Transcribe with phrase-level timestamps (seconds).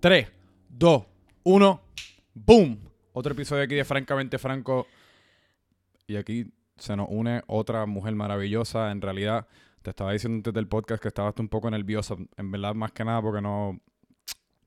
[0.00, 0.28] 3,
[0.68, 1.06] 2,
[1.42, 1.80] 1,
[2.34, 2.78] ¡boom!
[3.12, 4.86] Otro episodio aquí de Francamente Franco.
[6.06, 8.92] Y aquí se nos une otra mujer maravillosa.
[8.92, 9.48] En realidad,
[9.82, 12.14] te estaba diciendo antes del podcast que estabas un poco nerviosa.
[12.36, 13.80] En verdad, más que nada, porque no,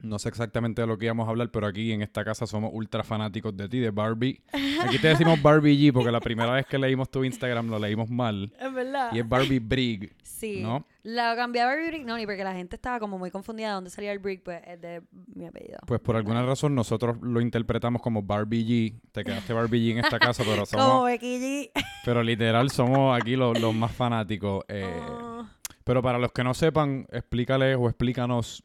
[0.02, 2.71] no sé exactamente de lo que íbamos a hablar, pero aquí en esta casa somos
[2.73, 4.42] ultra fanáticos de ti, de Barbie.
[4.84, 8.10] Aquí te decimos Barbie G porque la primera vez que leímos tu Instagram lo leímos
[8.10, 8.52] mal.
[8.60, 9.11] Es verdad.
[9.14, 10.14] Y es Barbie Brig.
[10.24, 10.61] Sí.
[10.64, 10.86] ¿no?
[11.04, 13.74] La cambié a Barbie Brick, no, ni porque la gente estaba como muy confundida de
[13.75, 15.02] dónde salía el Brick, pues es de
[15.36, 15.78] mi apellido.
[15.86, 19.00] Pues por alguna razón nosotros lo interpretamos como Barbie G.
[19.11, 21.06] Te quedaste Barbie G en esta casa, pero Como somos...
[21.06, 21.71] Becky G.
[22.06, 24.64] Pero literal somos aquí los, los más fanáticos.
[24.68, 25.46] eh, Oh.
[25.83, 28.64] Pero para los que no sepan, explícales o explícanos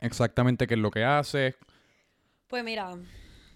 [0.00, 1.54] exactamente qué es lo que haces.
[2.46, 2.96] Pues mira,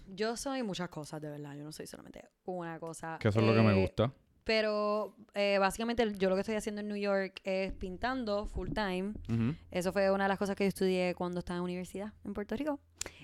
[0.07, 1.55] yo soy muchas cosas, de verdad.
[1.55, 3.17] Yo no soy solamente una cosa.
[3.19, 4.11] Que eso es lo que me Eh, gusta.
[4.43, 9.13] Pero eh, básicamente yo lo que estoy haciendo en New York es pintando full time.
[9.71, 12.55] Eso fue una de las cosas que yo estudié cuando estaba en universidad en Puerto
[12.57, 12.79] Rico.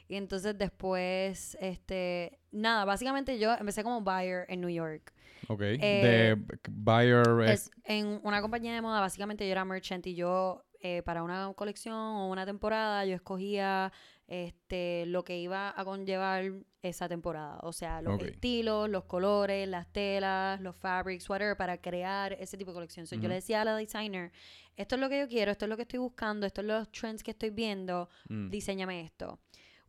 [0.08, 5.14] Y entonces después, este, nada, básicamente yo empecé como buyer en New York.
[5.50, 5.62] Ok.
[5.62, 7.50] Eh, de buyer.
[7.50, 11.52] Es en una compañía de moda, básicamente yo era merchant y yo eh, para una
[11.56, 13.92] colección o una temporada yo escogía
[14.28, 19.92] este lo que iba a conllevar esa temporada, o sea, los estilos, los colores, las
[19.92, 23.06] telas, los fabrics, whatever, para crear ese tipo de colección.
[23.06, 23.30] So, Yo Ujú.
[23.30, 24.32] le decía a la designer,
[24.78, 26.92] esto es lo que yo quiero, esto es lo que estoy buscando, estos son los
[26.92, 29.40] trends que estoy viendo, mm, diseñame esto.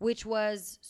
[0.01, 0.81] Which was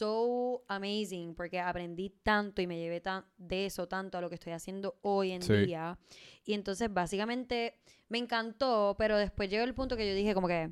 [0.00, 4.36] so amazing porque aprendí tanto y me llevé tan de eso tanto a lo que
[4.36, 5.52] estoy haciendo hoy en Sí.
[5.66, 5.98] día.
[6.46, 7.74] Y entonces básicamente
[8.08, 10.70] me encantó, pero después llegó el punto que yo dije como que,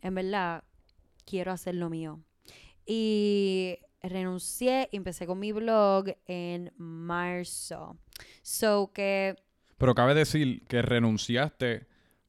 [0.00, 0.62] en verdad,
[1.26, 2.20] quiero hacer lo mío.
[2.86, 7.98] Y renuncié y empecé con mi blog en marzo.
[8.42, 9.34] So que
[9.76, 11.86] Pero cabe decir que renunciaste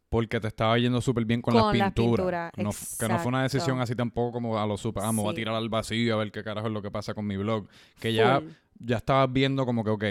[0.10, 2.52] porque te estaba yendo súper bien con, Con las las pinturas.
[2.58, 5.56] No- que no fue una decisión así tampoco como a lo super, vamos a tirar
[5.56, 7.68] al vacío a ver qué carajo es lo que pasa con mi blog.
[8.00, 8.42] Que ya,
[8.80, 10.04] ya estabas viendo como que, ok,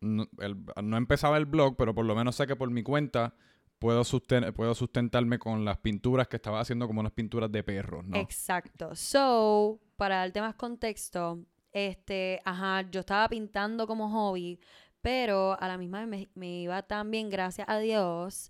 [0.00, 3.34] no, el- no empezaba el blog, pero por lo menos sé que por mi cuenta
[3.78, 8.04] puedo, susten- puedo sustentarme con las pinturas que estaba haciendo como unas pinturas de perros,
[8.04, 8.16] ¿no?
[8.16, 8.94] Exacto.
[8.94, 11.40] So, para darte más contexto,
[11.72, 14.60] este, ajá, yo estaba pintando como hobby,
[15.00, 18.48] pero a la misma vez me, me iba tan bien, gracias a Dios,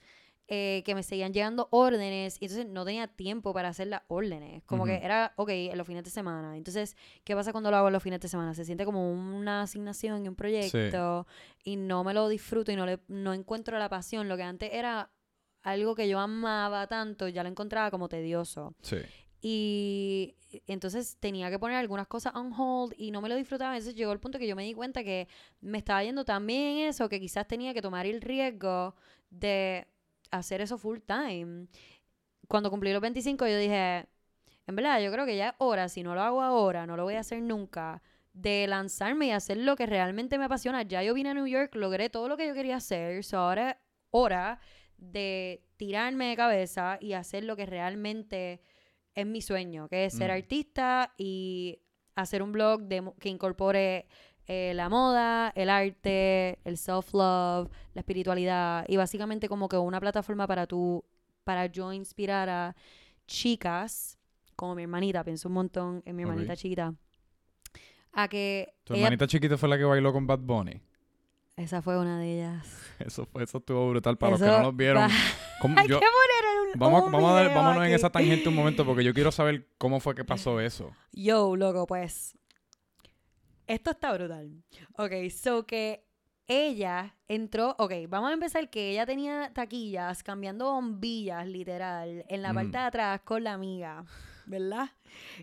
[0.48, 4.62] eh, que me seguían llegando órdenes y entonces no tenía tiempo para hacer las órdenes.
[4.64, 6.56] Como que era, ok, en los fines de semana.
[6.56, 8.52] Entonces, ¿qué pasa cuando lo hago en los fines de semana?
[8.52, 11.26] Se siente como una asignación y un proyecto
[11.64, 14.28] y no me lo disfruto y no, le, no encuentro la pasión.
[14.28, 15.10] Lo que antes era
[15.62, 18.74] algo que yo amaba tanto, ya lo encontraba como tedioso.
[18.82, 18.98] Sí.
[19.40, 20.36] Y
[20.66, 23.74] entonces tenía que poner algunas cosas on hold y no me lo disfrutaba.
[23.76, 25.28] Entonces llegó el punto que yo me di cuenta que
[25.60, 28.94] me estaba yendo tan bien en eso que quizás tenía que tomar el riesgo
[29.30, 29.86] de
[30.32, 31.68] hacer eso full time.
[32.48, 34.06] Cuando cumplí los 25 yo dije,
[34.66, 37.04] en verdad yo creo que ya es hora, si no lo hago ahora, no lo
[37.04, 40.82] voy a hacer nunca, de lanzarme y hacer lo que realmente me apasiona.
[40.82, 43.70] Ya yo vine a New York, logré todo lo que yo quería hacer, so ahora
[43.70, 43.76] es
[44.10, 44.58] hora
[44.96, 48.60] de tirarme de cabeza y hacer lo que realmente
[49.14, 50.34] es mi sueño, que es ser Mm.
[50.34, 51.80] artista y
[52.14, 54.06] hacer un blog de, que incorpore
[54.46, 60.46] eh, la moda, el arte, el self-love, la espiritualidad y básicamente como que una plataforma
[60.46, 61.04] para tú,
[61.44, 62.76] para yo inspirar a
[63.26, 64.18] chicas,
[64.56, 66.94] como mi hermanita, pienso un montón en mi hermanita chiquita,
[68.12, 70.80] a que Tu ella- hermanita chiquita fue la que bailó con Bad Bunny.
[71.56, 72.66] esa fue una de ellas.
[72.98, 74.16] Eso fue, eso estuvo brutal.
[74.16, 75.02] Para los que no los vieron.
[75.02, 75.08] va-
[75.60, 78.48] ¿cómo- Hay yo- que poner un, vamos un vamos a dar- vámonos en esa tangente
[78.48, 80.90] un momento porque yo quiero saber cómo fue que pasó eso.
[81.12, 82.36] Yo, loco, pues.
[83.66, 84.62] Esto está brutal.
[84.98, 86.04] Ok, so que
[86.46, 87.74] ella entró.
[87.78, 92.54] Ok, vamos a empezar que ella tenía taquillas cambiando bombillas, literal, en la Ujú.
[92.56, 94.04] parte de atrás con la amiga,
[94.46, 94.90] ¿verdad?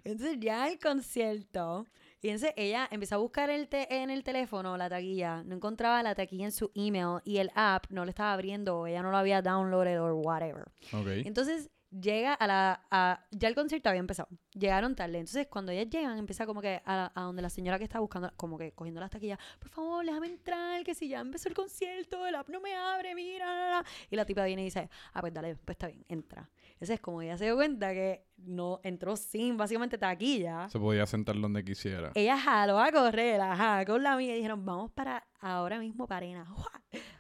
[0.04, 1.86] Entonces ya el concierto.
[2.22, 5.42] Y entonces ella empezó a buscar el te- en el teléfono la taquilla.
[5.46, 8.86] No encontraba la taquilla en su email y el app no le estaba abriendo.
[8.88, 10.66] Ella no lo había downloaded o whatever.
[10.92, 11.08] Ok.
[11.26, 12.86] Entonces llega a la.
[12.92, 14.30] a- ya el concierto había empezado.
[14.54, 15.18] Llegaron tarde.
[15.20, 18.32] Entonces cuando ellas llegan, empieza como que a, a donde la señora que está buscando,
[18.36, 22.26] como que cogiendo las taquillas, por favor, déjame entrar, que si ya empezó el concierto,
[22.28, 23.46] el app no me abre, mira.
[23.46, 23.86] la, la".
[24.10, 26.50] Y la tipa viene y dice, ah, pues dale, pues está bien, entra.
[26.80, 30.70] Entonces como ella se dio cuenta que no entró sin básicamente taquilla.
[30.70, 32.14] Se podía sentar donde quisiera.
[32.16, 36.26] Ella jaló a correr, ajá, con la amiga y dijeron, vamos para ahora mismo para
[36.26, 36.48] arena.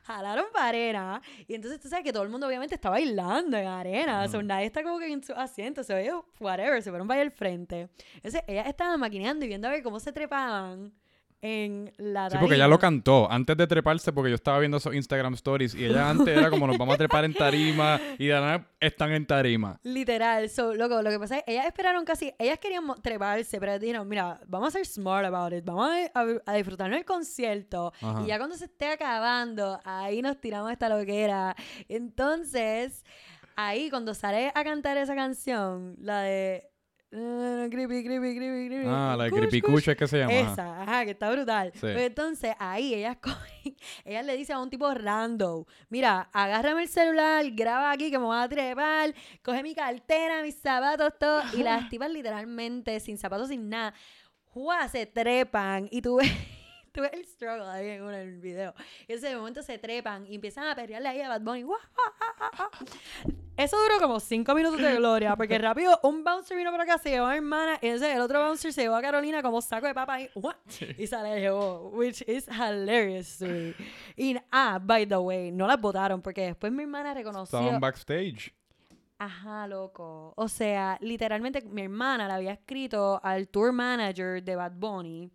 [0.03, 1.21] Jalaron para arena.
[1.45, 4.23] Y entonces tú sabes que todo el mundo obviamente está bailando en arena.
[4.23, 5.83] O sea, nadie está como que en su asiento.
[5.83, 7.89] Se ellos, whatever, se fueron para al frente.
[8.15, 10.93] Entonces ella estaba maquineando y viendo a ver cómo se trepaban
[11.41, 12.75] en la Sí, porque ella tarima.
[12.75, 16.27] lo cantó antes de treparse, porque yo estaba viendo esos Instagram stories y ella antes
[16.27, 19.79] era como nos vamos a trepar en tarima y de nada están en tarima.
[19.83, 24.07] Literal, so, loco, lo que pasa es ellas esperaron casi, ellas querían treparse, pero dijeron,
[24.07, 28.21] mira, vamos a ser smart about it, vamos a, a, a disfrutarnos el concierto, Ajá.
[28.23, 31.55] y ya cuando se esté acabando, ahí nos tiramos esta loquera.
[31.87, 33.05] Entonces,
[33.55, 36.65] ahí cuando sale a cantar esa canción, la de...
[37.11, 38.87] eh, creepy, creepy, creepy, creepy.
[38.87, 40.33] Ah, la de Kush, Creepy kush, Kush es que se llama.
[40.33, 41.71] Esa, ajá, que está brutal.
[41.73, 41.79] Sí.
[41.79, 43.75] Pues entonces ahí ellas cogen,
[44.05, 48.25] ellas le dicen a un tipo random, mira, agárrame el celular, graba aquí que me
[48.25, 49.13] voy a trepar,
[49.43, 51.41] coge mi cartera, mis zapatos, todo.
[51.53, 53.93] Y las tipas literalmente, sin zapatos, sin nada,
[54.45, 54.87] ¡juá!
[54.87, 56.31] se trepan y tú ves...
[56.93, 58.73] Tú ves el struggle ahí en, el video.
[59.07, 61.65] Y ese momento se trepan y empiezan a perrearle ahí a Bad Bunny.
[63.57, 67.09] Eso duró como cinco minutos de gloria, porque rápido un bouncer vino por acá, se
[67.09, 69.85] llevó a mi hermana, y entonces el otro bouncer se llevó a Carolina como saco
[69.85, 70.29] de papa y,
[70.97, 73.75] y se la llevó, which is hilarious to me.
[74.15, 77.59] Y, ah, by the way, no las votaron, porque después mi hermana reconoció...
[77.59, 78.53] Estaban backstage.
[79.17, 80.33] Ajá, loco.
[80.37, 85.29] O sea, literalmente mi hermana le había escrito al tour manager de Bad Bunny.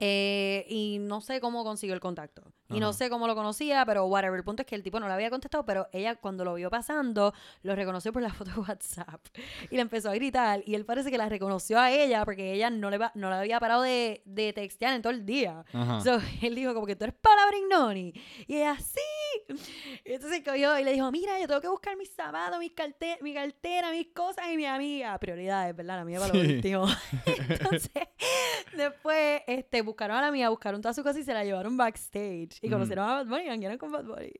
[0.00, 2.52] Eh, y no sé cómo consiguió el contacto.
[2.70, 4.36] Y no sé cómo lo conocía, pero whatever.
[4.38, 6.68] El punto es que el tipo no le había contestado, pero ella cuando lo vio
[6.70, 7.32] pasando,
[7.62, 9.24] lo reconoció por la foto de WhatsApp.
[9.70, 10.62] Y le empezó a gritar.
[10.66, 13.36] Y él parece que la reconoció a ella porque ella no le, va- no le
[13.36, 15.64] había parado de, de textear en todo el día.
[16.04, 18.12] So, él dijo como que tú eres Paula Brignoni.
[18.46, 19.54] Y ella, sí.
[20.04, 23.18] Y entonces cogió y le dijo, mira, yo tengo que buscar mis zapatos, mis carte
[23.22, 25.18] mi cartera, mis cosas y mi amiga.
[25.18, 25.96] Prioridades, ¿verdad?
[25.98, 26.54] La mía para lo Sí.
[26.56, 26.86] último.
[27.48, 27.90] entonces,
[28.76, 32.57] después, este, buscaron a la mía, buscaron todas sus cosas y se la llevaron backstage.
[32.62, 32.72] Y Mm.
[32.72, 34.32] conocieron a Bad Bunny y janguearon con Bad Bunny.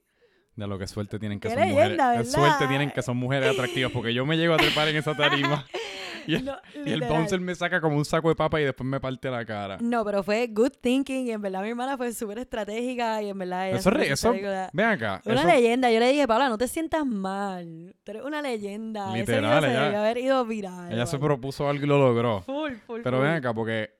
[0.56, 1.82] De lo que suerte tienen que Qué son mujeres.
[1.90, 2.32] leyenda, Qué ¿verdad?
[2.32, 5.64] suerte tienen que son mujeres atractivas, porque yo me llego a trepar en esa tarima
[6.26, 8.84] y el, No, y el bouncer me saca como un saco de papa y después
[8.84, 9.78] me parte la cara.
[9.80, 13.38] No, pero fue good thinking y en verdad mi hermana fue súper estratégica y en
[13.38, 14.32] verdad ella Eso, re- eso,
[14.72, 15.22] ven acá.
[15.26, 15.92] Una eso- leyenda.
[15.92, 17.94] Yo le dije, Paula, no te sientas mal.
[18.02, 19.10] Tú eres una leyenda.
[19.10, 20.92] Ese Literal, video se ella- debió haber ido viral.
[20.92, 22.42] ella se propuso algo y lo logró.
[22.42, 23.26] Full, full, Pero full.
[23.26, 23.90] ven acá, porque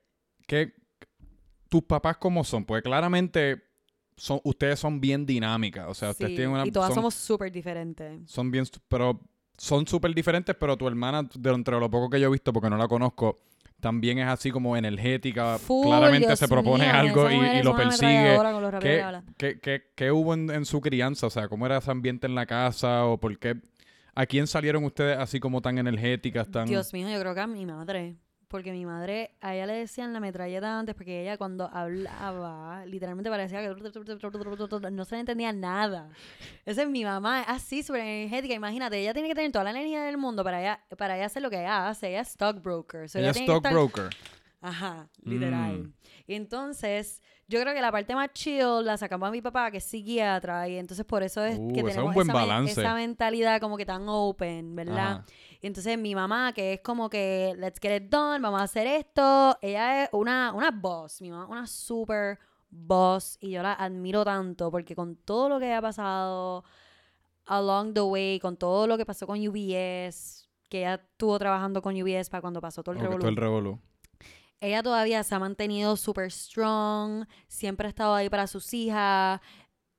[0.45, 0.73] ¿qué,
[1.69, 2.65] tus papás cómo son?
[2.65, 3.68] Porque claramente
[4.19, 5.87] son, ustedes son bien dinámicas.
[5.87, 6.65] O sea, ustedes Sí, tienen una...
[6.67, 8.21] y todas son, somos súper diferentes.
[8.29, 8.65] son bien...
[8.87, 9.19] Pero
[9.57, 12.69] son súper diferentes, pero tu hermana, de entre lo poco que yo he visto, porque
[12.69, 13.37] no la conozco,
[13.79, 15.57] también es así como energética.
[15.57, 18.37] Full, claramente Dios se propone algo y, lo persigue.
[18.79, 19.03] ¿Qué,
[19.37, 21.27] qué, qué- qué hubo en, en su crianza?
[21.27, 23.05] O sea, ¿cómo era ese ambiente en la casa?
[23.05, 23.55] ¿O por qué?
[24.15, 26.65] ¿A quién salieron ustedes así como tan energéticas, tan...
[26.67, 28.15] Dios mío, yo creo que a mi madre.
[28.49, 33.29] Porque mi madre, a ella le decían la metralleta antes, porque ella cuando hablaba, literalmente
[33.29, 33.67] parecía que
[34.91, 36.09] no se le entendía nada.
[36.65, 38.55] Esa es mi mamá, así, súper energética.
[38.55, 41.43] Imagínate, ella tiene que tener toda la energía del mundo para ella, para ella hacer
[41.43, 42.09] lo que ella hace.
[42.09, 43.07] Ella es stockbroker.
[43.07, 44.09] So Ella es estar- stockbroker.
[44.61, 45.77] Ajá, literal.
[45.83, 45.93] Mm.
[46.25, 49.77] Y entonces, yo creo que la parte más chill la sacamos a mi papá, que
[49.77, 53.59] es psiquiatra, y entonces por eso es Uh, que es tenemos un buen esa, mentalidad
[53.59, 55.11] como que tan open, ¿verdad?
[55.11, 55.25] Ajá.
[55.59, 58.85] Y entonces mi mamá, que es como que, let's get it done, vamos a hacer
[58.85, 62.37] esto, ella es una, una boss, mi mamá una super
[62.69, 66.63] boss, y yo la admiro tanto, porque con todo lo que ha pasado
[67.47, 71.99] along the way, con todo lo que pasó con UBS, que ella estuvo trabajando con
[71.99, 73.79] UBS para cuando pasó todo el Ok, revolú todo el revolú.
[74.61, 79.39] Ella todavía se ha mantenido súper strong, siempre ha estado ahí para sus hijas.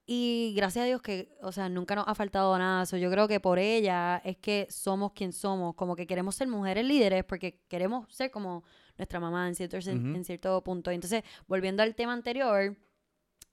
[0.07, 2.85] Y gracias a Dios que, o sea, nunca nos ha faltado nada.
[2.85, 5.77] So, yo creo que por ella es que somos quien somos.
[5.77, 8.65] Como que queremos ser mujeres líderes porque queremos ser como
[8.99, 9.89] nuestra mamá en cierto, Ujú.
[9.89, 10.91] en cierto punto.
[10.91, 12.77] Entonces, volviendo al tema anterior,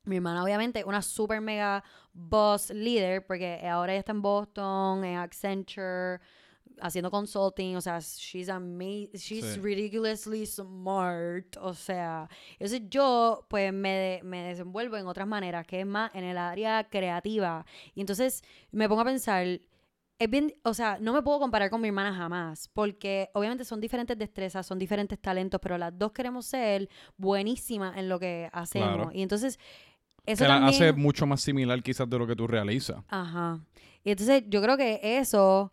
[0.04, 5.18] mi hermana obviamente una super mega boss líder porque ahora ella está en Boston, en
[5.18, 6.20] Accenture,
[6.82, 9.60] haciendo consulting, o sea, she's amazing, she's Sí.
[9.60, 15.86] ridiculously smart, o sea, entonces yo pues me, me desenvuelvo en otras maneras, que es
[15.86, 17.66] más en el área creativa,
[17.96, 19.46] y entonces me pongo a pensar,
[20.20, 23.80] es bien, o sea, no me puedo comparar con mi hermana jamás, porque obviamente son
[23.80, 28.96] diferentes destrezas, son diferentes talentos, pero las dos queremos ser buenísimas en lo que hacemos,
[28.96, 29.12] Claro.
[29.14, 29.60] y entonces
[30.26, 30.84] eso que la también...
[30.84, 33.04] hace mucho más similar quizás de lo que tú realizas.
[33.08, 33.60] Ajá.
[34.04, 35.72] Y entonces yo creo que eso,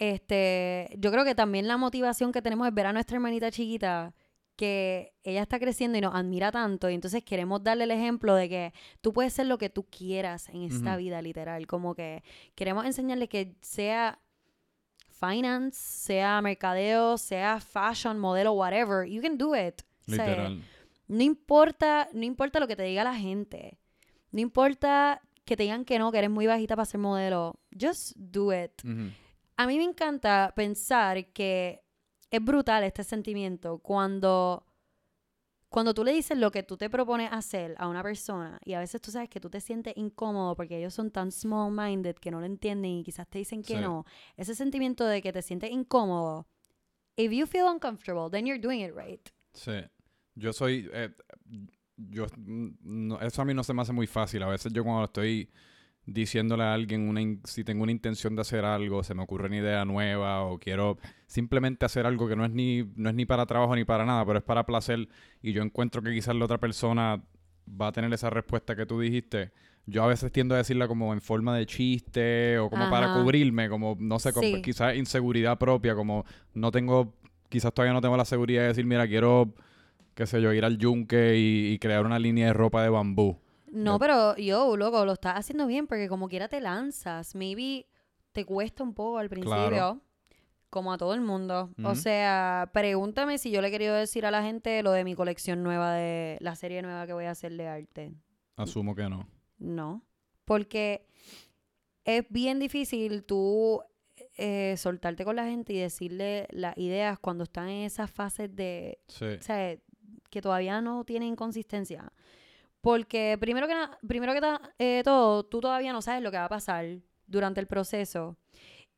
[0.00, 4.14] este, yo creo que también la motivación que tenemos es ver a nuestra hermanita chiquita
[4.56, 8.48] que ella está creciendo y nos admira tanto y entonces queremos darle el ejemplo de
[8.48, 12.22] que tú puedes ser lo que tú quieras en esta vida literal, como que
[12.54, 14.18] queremos enseñarle que sea
[15.10, 19.82] finance, sea mercadeo, sea fashion, modelo, whatever, you can do it.
[20.08, 20.62] O sea, Literal.
[21.08, 23.78] no importa, no importa lo que te diga la gente.
[24.32, 27.60] No importa que te digan que no, que eres muy bajita para ser modelo.
[27.78, 28.72] Just do it.
[29.60, 31.82] A mí me encanta pensar que
[32.30, 34.64] es brutal este sentimiento cuando
[35.68, 38.78] cuando tú le dices lo que tú te propones hacer a una persona y a
[38.80, 42.40] veces tú sabes que tú te sientes incómodo porque ellos son tan small-minded que no
[42.40, 43.80] lo entienden y quizás te dicen que Sí.
[43.82, 44.06] no,
[44.38, 46.46] ese sentimiento de que te sientes incómodo,
[47.16, 49.28] if you feel uncomfortable, then you're doing it right.
[49.52, 49.72] Sí.
[50.36, 50.88] Yo soy.
[50.94, 51.10] eh,
[51.98, 52.68] yo, mm,
[53.08, 54.42] no- eso a mí no se me hace muy fácil.
[54.42, 55.50] A veces yo cuando estoy
[56.12, 59.58] diciéndole a alguien una si tengo una intención de hacer algo, se me ocurre una
[59.58, 63.46] idea nueva o quiero simplemente hacer algo que no es ni no es ni para
[63.46, 65.08] trabajo ni para nada, pero es para placer
[65.40, 67.22] y yo encuentro que quizás la otra persona
[67.80, 69.52] va a tener esa respuesta que tú dijiste.
[69.86, 73.68] Yo a veces tiendo a decirla como en forma de chiste o como para cubrirme,
[73.68, 74.60] como no sé, Sí.
[74.62, 76.24] quizás inseguridad propia, como
[76.54, 77.14] no tengo
[77.48, 79.54] quizás todavía no tengo la seguridad de decir, mira, quiero
[80.14, 83.38] qué sé yo, ir al yunque y, y crear una línea de ropa de bambú.
[83.72, 87.34] No, pero yo, loco, lo estás haciendo bien porque como quiera te lanzas.
[87.34, 87.86] Maybe
[88.32, 90.00] te cuesta un poco al principio, Claro.
[90.70, 91.70] como a todo el mundo.
[91.84, 95.14] O sea, pregúntame si yo le he querido decir a la gente lo de mi
[95.14, 98.12] colección nueva de la serie nueva que voy a hacer de arte.
[98.56, 99.28] Asumo que no.
[99.58, 100.02] No,
[100.44, 101.06] porque
[102.04, 103.82] es bien difícil tú
[104.36, 108.98] eh, soltarte con la gente y decirle las ideas cuando están en esas fases de,
[109.08, 109.24] Sí.
[109.26, 109.76] o sea,
[110.30, 112.12] que todavía no tienen consistencia.
[112.80, 116.38] Porque primero que, na- primero que ta- eh, todo, tú todavía no sabes lo que
[116.38, 116.86] va a pasar
[117.26, 118.36] durante el proceso.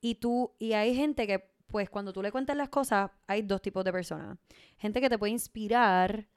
[0.01, 3.61] Y tú, y hay gente que, pues, cuando tú le cuentas las cosas, hay dos
[3.63, 4.39] tipos de personas.
[4.79, 6.29] Gente que te puede inspirar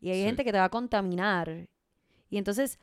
[0.00, 0.24] y hay Sí.
[0.24, 1.68] gente que te va a contaminar.
[2.30, 2.78] Y entonces,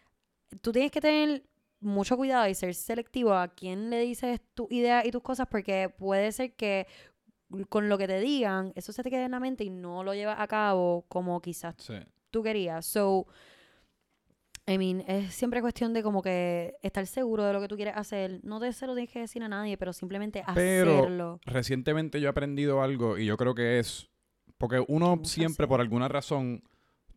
[0.61, 1.43] tú tienes que tener
[1.81, 5.87] mucho cuidado y ser selectivo a quién le dices tu idea y tus cosas, porque
[5.89, 6.87] puede ser que
[7.69, 10.13] con lo que te digan, eso se te quede en la mente y no lo
[10.13, 11.95] llevas a cabo como quizás Sí.
[12.29, 12.85] tú querías.
[12.85, 13.25] So,
[14.71, 17.95] I mean, es siempre cuestión de como que estar seguro de lo que tú quieres
[17.97, 18.39] hacer.
[18.43, 21.39] No te se lo tienes que decir a nadie, pero simplemente Pero- hacerlo.
[21.45, 24.09] Recientemente yo he aprendido algo y yo creo que es
[24.57, 26.63] porque uno siempre por alguna razón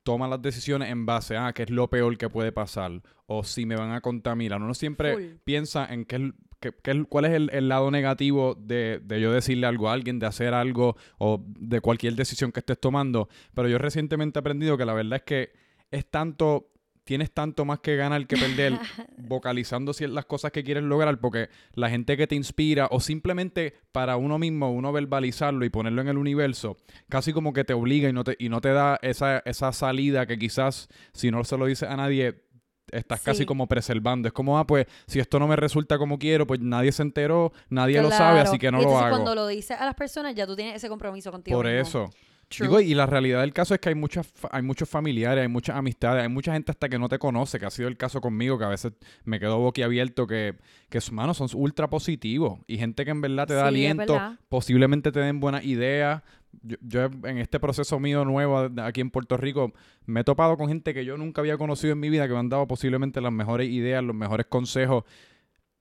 [0.05, 3.67] toma las decisiones en base a qué es lo peor que puede pasar o si
[3.67, 4.61] me van a contaminar.
[4.63, 5.23] Uno siempre Full.
[5.45, 9.21] piensa en qué, es- qué- qué es- cuál es el, el lado negativo de, de
[9.21, 13.29] yo decirle algo a alguien, de hacer algo o de cualquier decisión que estés tomando.
[13.55, 15.53] Pero yo recientemente he aprendido que la verdad es que
[15.91, 16.71] es tanto,
[17.05, 18.79] tienes tanto más que ganar que perder
[19.17, 23.75] vocalizando cier- las cosas que quieres lograr porque la gente que te inspira o simplemente
[23.93, 26.77] para uno mismo, uno verbalizarlo y ponerlo en el universo,
[27.09, 30.27] casi como que te obliga y no te, y no te da esa, esa salida
[30.27, 32.45] que quizás si no se lo dices a nadie
[32.91, 34.29] estás casi como preservando.
[34.29, 37.53] Es como, ah, pues si esto no me resulta como quiero, pues nadie se enteró,
[37.71, 39.09] nadie lo sabe, así que no Y lo hago.
[39.17, 41.81] cuando lo dices a las personas, ya tú tienes ese compromiso contigo Por mismo.
[41.81, 42.11] eso.
[42.53, 42.69] True.
[42.69, 45.77] Digo, y la realidad del caso es que hay muchas hay muchos familiares, hay muchas
[45.77, 48.59] amistades, hay mucha gente hasta que no te conoce, que ha sido el caso conmigo,
[48.59, 48.93] que a veces
[49.25, 50.57] me quedo boquiabierto, que,
[50.91, 54.37] que sus manos son ultra positivos y gente que en verdad te da Sí, aliento,
[54.49, 56.23] posiblemente te den buenas ideas.
[56.63, 59.73] Yo, yo en este proceso mío nuevo aquí en Puerto Rico
[60.05, 62.41] me he topado con gente que yo nunca había conocido en mi vida, que me
[62.41, 65.05] han dado posiblemente las mejores ideas, los mejores consejos.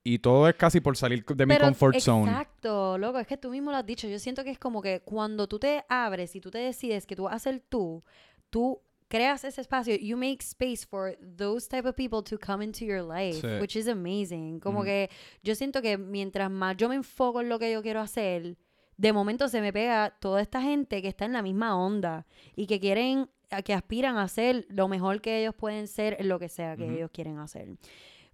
[0.04, 2.30] Y todo es casi por salir de mi Pero, comfort zone.
[2.30, 4.08] Exacto, loco, es que tú mismo lo has dicho.
[4.08, 7.14] Yo siento que es como que cuando tú te abres y tú te decides que
[7.14, 8.02] tú vas a ser tú,
[8.50, 12.84] tú creas ese espacio, you make space for those type of people to come into
[12.84, 13.60] your life, Sí.
[13.60, 14.58] which is amazing.
[14.58, 14.86] Como Ujú.
[14.86, 15.10] que
[15.42, 18.56] yo siento que mientras más yo me enfoco en lo que yo quiero hacer,
[18.96, 22.66] de momento se me pega toda esta gente que está en la misma onda y
[22.66, 23.28] que quieren,
[23.64, 26.84] que aspiran a ser lo mejor que ellos pueden ser en lo que sea que
[26.84, 26.92] Ujú.
[26.94, 27.68] ellos quieren hacer.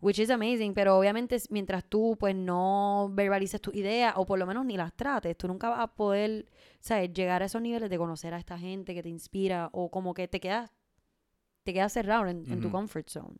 [0.00, 4.46] Which is amazing, pero obviamente mientras tú pues no verbalices tus ideas o por lo
[4.46, 6.46] menos ni las trates, tú nunca vas a poder,
[6.78, 7.12] ¿sabes?
[7.12, 10.28] Llegar a esos niveles de conocer a esta gente que te inspira o como que
[10.28, 10.70] te quedas,
[11.64, 13.38] te quedas cerrado en, en tu comfort zone.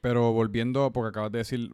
[0.00, 1.70] Pero volviendo, porque acabas de decir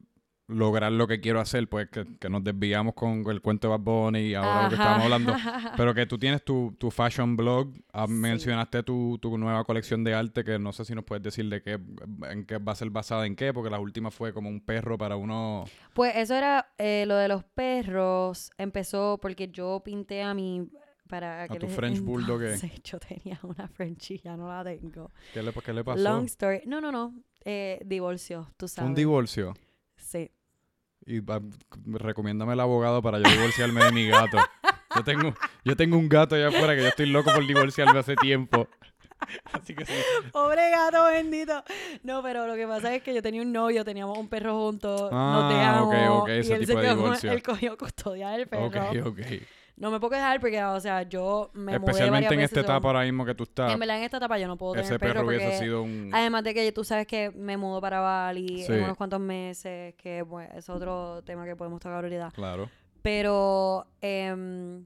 [0.49, 3.81] lograr lo que quiero hacer, pues que, que nos desviamos con el cuento de Bad
[3.81, 4.83] Bunny y ahora lo que Ajá.
[4.97, 5.35] estábamos hablando.
[5.77, 8.13] Pero que tú tienes tu, tu fashion blog, ah, Sí.
[8.15, 11.61] mencionaste tu, tu nueva colección de arte, que no sé si nos puedes decir de
[11.63, 11.79] qué,
[12.31, 14.97] en qué va a ser basada en qué, porque la última fue como un perro
[14.97, 15.65] para uno...
[15.93, 18.51] Pues eso era eh, lo de los perros.
[18.59, 20.69] Empezó porque yo pinté a mi.
[21.09, 22.57] Para tu aquel French Bulldog, ¿eh?
[22.85, 25.11] Yo tenía una Frenchie, ya no la tengo.
[25.33, 26.03] ¿Qué le, qué le pasó?
[26.03, 26.61] Long story.
[26.67, 27.15] No, no, no.
[27.45, 28.89] Eh, divorcio, tú sabes.
[28.91, 29.55] un divorcio.
[31.11, 31.23] Y
[31.87, 34.37] recomiéndame el abogado para yo divorciarme de mi gato.
[34.95, 35.33] Yo tengo,
[35.65, 38.69] yo tengo un gato allá afuera que yo estoy loco por divorciarme hace tiempo.
[39.53, 39.93] Así que sí.
[40.33, 41.65] Pobre gato bendito.
[42.03, 45.09] No, pero lo que pasa es que yo tenía un novio, teníamos un perro juntos,
[45.13, 45.89] Ah, dejamos.
[45.95, 47.33] ok, ok, ese y él tipo se de divorcio.
[47.33, 48.67] Él cogió custodia del perro.
[48.67, 49.21] Ok, ok.
[49.79, 52.89] No me puedo quejar porque, o sea, yo me mudé Especialmente varias en esta etapa
[52.89, 54.99] ahora mismo que tú estás, En verdad, en esta etapa yo no puedo tener ese
[54.99, 55.59] perro, perro hubiese porque...
[55.59, 56.11] sido un...
[56.13, 58.73] Además de que tú sabes que me mudo para Bali Sí.
[58.73, 62.33] en unos cuantos meses, que es otro tema que podemos tocar ahorita.
[62.33, 62.69] Claro.
[63.03, 64.81] Pero, em,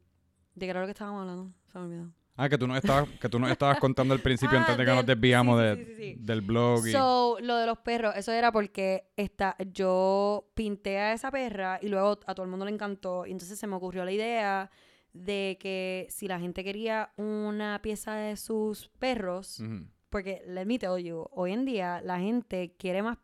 [0.54, 1.50] ¿de qué era lo que estábamos hablando?
[1.72, 2.21] Se me olvidó.
[2.34, 4.84] Ah, que tú nos estabas, que tú nos estabas contando al principio Ah, antes de
[4.84, 6.86] que nos desviamos sí, sí, sí, del blog.
[6.86, 6.92] Y...
[6.92, 11.88] So, lo de los perros, eso era porque esta, yo pinté a esa perra y
[11.88, 13.26] luego a todo el mundo le encantó.
[13.26, 14.70] Y entonces se me ocurrió la idea
[15.12, 19.62] de que si la gente quería una pieza de sus perros,
[20.08, 23.18] porque let me tell you, hoy en día la gente quiere más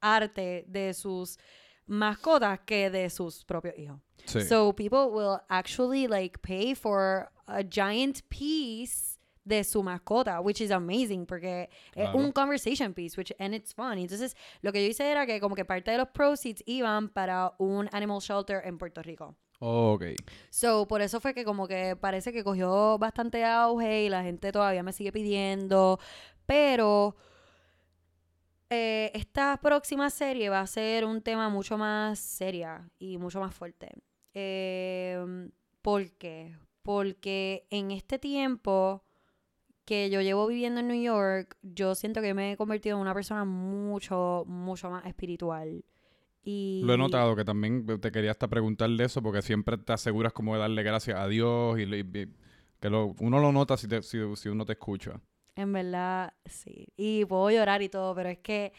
[0.00, 1.38] arte de sus
[1.86, 3.98] mascotas que de sus propios hijos.
[4.24, 4.40] Sí.
[4.42, 10.70] So people will actually like pay for a giant piece de su mascota, which is
[10.70, 12.18] amazing porque es Claro.
[12.18, 13.98] un conversation piece, which and it's fun.
[13.98, 17.52] Entonces, lo que yo hice era que como que parte de los proceeds iban para
[17.58, 19.34] un animal shelter en Puerto Rico.
[19.58, 20.04] Oh, ok.
[20.50, 24.52] So, por eso fue que como que parece que cogió bastante auge y la gente
[24.52, 25.98] todavía me sigue pidiendo,
[26.46, 27.16] pero
[28.72, 33.54] eh, esta próxima serie va a ser un tema mucho más seria y mucho más
[33.54, 33.90] fuerte.
[34.34, 35.22] Eh,
[35.82, 36.56] ¿Por qué?
[36.82, 39.04] Porque en este tiempo
[39.84, 43.14] que yo llevo viviendo en New York, yo siento que me he convertido en una
[43.14, 45.84] persona mucho, mucho más espiritual.
[46.44, 49.92] Y Lo he notado que también te quería hasta preguntar de eso porque siempre te
[49.92, 52.28] aseguras como de darle gracias a Dios y, y-
[52.80, 55.20] que uno lo nota si, te- si uno te escucha.
[55.54, 56.88] En verdad, sí.
[56.96, 58.72] Y puedo llorar y todo, pero es que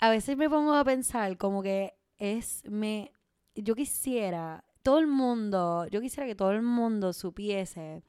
[0.00, 3.12] a veces me pongo a pensar como que es, me,
[3.54, 8.02] yo quisiera, todo el mundo, yo quisiera que todo el mundo supiese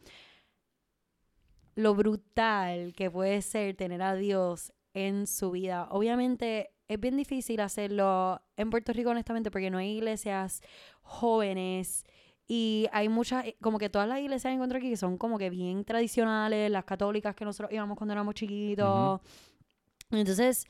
[1.75, 5.88] lo brutal que puede ser tener a Dios en su vida.
[5.91, 10.62] Obviamente es bien difícil hacerlo en Puerto Rico, honestamente, porque no hay iglesias
[11.01, 12.03] jóvenes
[12.51, 15.38] y hay muchas, eh, como que todas las iglesias que encuentro aquí que son como
[15.38, 19.22] que bien tradicionales, las católicas que nosotros íbamos cuando éramos chiquitos.
[20.10, 20.65] Entonces,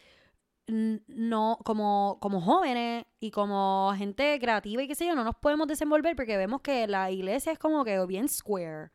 [0.67, 5.67] no, como, como jóvenes y como gente creativa y qué sé yo, no nos podemos
[5.67, 8.91] desenvolver porque vemos que la iglesia es como que bien square.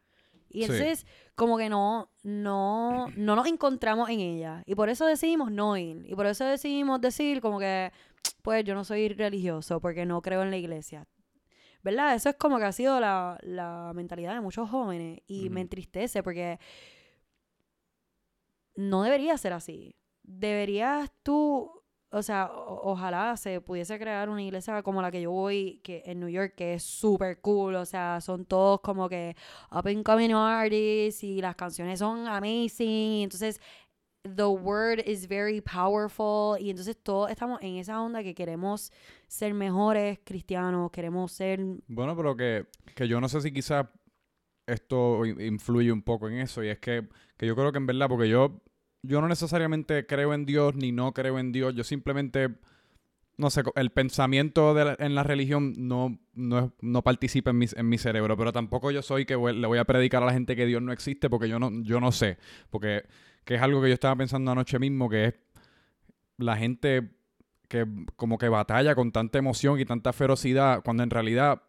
[0.50, 0.71] Y Sí.
[0.71, 4.62] entonces, como que no, no, no nos encontramos en ella.
[4.67, 6.05] Y por eso decidimos no ir.
[6.07, 7.91] Y por eso decidimos decir como que,
[8.43, 11.07] pues yo no soy religioso porque no creo en la iglesia.
[11.85, 12.14] ¿Verdad?
[12.17, 15.21] Eso es como que ha sido la, la mentalidad de muchos jóvenes.
[15.29, 16.59] Y me entristece porque
[18.76, 19.97] no debería ser así.
[20.23, 21.71] Deberías tú,
[22.11, 26.02] o sea, o- ojalá se pudiese crear una iglesia como la que yo voy que
[26.06, 29.37] en New York, que es súper cool, o sea, son todos como que
[29.71, 33.61] up and coming artists y las canciones son amazing, y entonces
[34.25, 38.91] the word is very powerful y entonces todos estamos en esa onda que queremos
[39.28, 43.87] ser mejores cristianos, queremos ser Bueno, pero que, que yo no sé si quizás
[44.67, 46.65] esto influye un poco en eso.
[46.65, 47.06] Y es que,
[47.37, 48.63] que yo creo que en verdad, porque yo,
[49.02, 51.75] yo no necesariamente creo en Dios ni no creo en Dios.
[51.75, 52.49] Yo simplemente,
[53.37, 57.67] no sé, el pensamiento de la- en la religión no, no, no participa en mi,
[57.76, 58.39] en mi cerebro.
[58.39, 60.93] Pero tampoco yo soy que le voy a predicar a la gente que Dios no
[60.93, 62.39] existe porque yo no, yo no sé.
[62.71, 63.02] Porque
[63.45, 65.35] que es algo que yo estaba pensando anoche mismo, que es
[66.39, 67.11] la gente
[67.69, 71.63] que como que batalla con tanta emoción y tanta ferocidad, cuando en realidad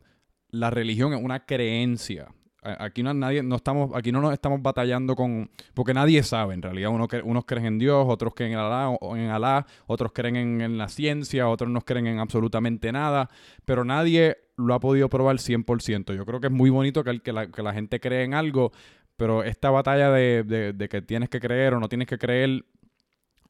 [0.50, 2.28] la religión es una creencia.
[2.62, 6.64] Aquí no, nadie, no estamos, aquí no nos estamos batallando con, porque nadie sabe en
[6.64, 6.90] realidad.
[6.90, 10.88] Uno cre- unos creen en Dios, otros creen en Alá, en otros creen en, la
[10.88, 13.30] ciencia, otros no creen en absolutamente nada,
[13.66, 16.16] pero nadie lo ha podido probar 100%.
[16.16, 18.72] Yo creo que es muy bonito que, que, la, que la gente cree en algo,
[19.18, 22.66] pero esta batalla de, de- de que tienes que creer o no tienes que creer,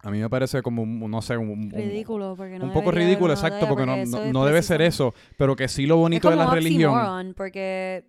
[0.04, 2.91] a mí me parece como, un- no sé, un, un- ridículo porque no un poco
[2.91, 6.38] ridículo, exacto, batalla, porque no, no, debe ser eso, pero que sí lo bonito es
[6.38, 7.34] de la religión.
[7.36, 8.06] porque,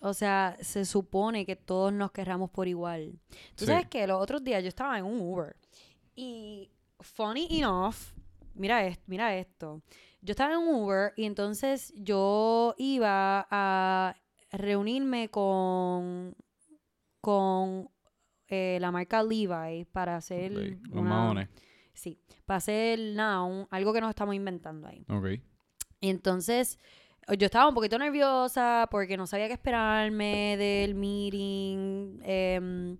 [0.00, 3.18] o sea, se supone que todos nos querramos por igual.
[3.56, 3.66] Tú Sí.
[3.66, 5.56] sabes que los otros días yo estaba en un Uber
[6.14, 7.96] y, funny enough,
[8.54, 9.82] mira, es- mira esto.
[10.20, 14.14] Yo estaba en un Uber y entonces yo iba a
[14.52, 16.34] reunirme con,
[17.24, 17.88] con
[18.48, 21.48] eh, la marca Levi para hacer Los una- maones.
[21.94, 25.04] Sí, para hacer un- algo que nos estamos inventando ahí.
[25.08, 25.40] Ok.
[26.00, 26.78] Y entonces
[27.38, 32.18] yo estaba un poquito nerviosa porque no sabía qué esperarme del meeting.
[32.22, 32.98] em,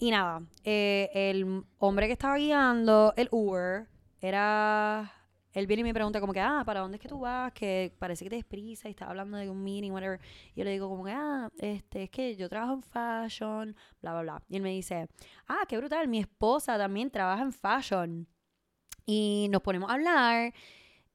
[0.00, 3.86] y nada, eh, el hombre que estaba guiando el Uber
[4.20, 5.12] era...
[5.56, 7.50] Él viene y me pregunta como que, ah, ¿para dónde es que tú vas?
[7.52, 10.20] Que parece que te desprisa y estás hablando de un meeting, whatever.
[10.54, 14.12] Y yo le digo como que, ah, este, es que yo trabajo en fashion, bla,
[14.12, 14.42] bla, bla.
[14.50, 15.08] Y él me dice,
[15.48, 18.28] ah, qué brutal, mi esposa también trabaja en fashion.
[19.06, 20.52] Y nos ponemos a hablar.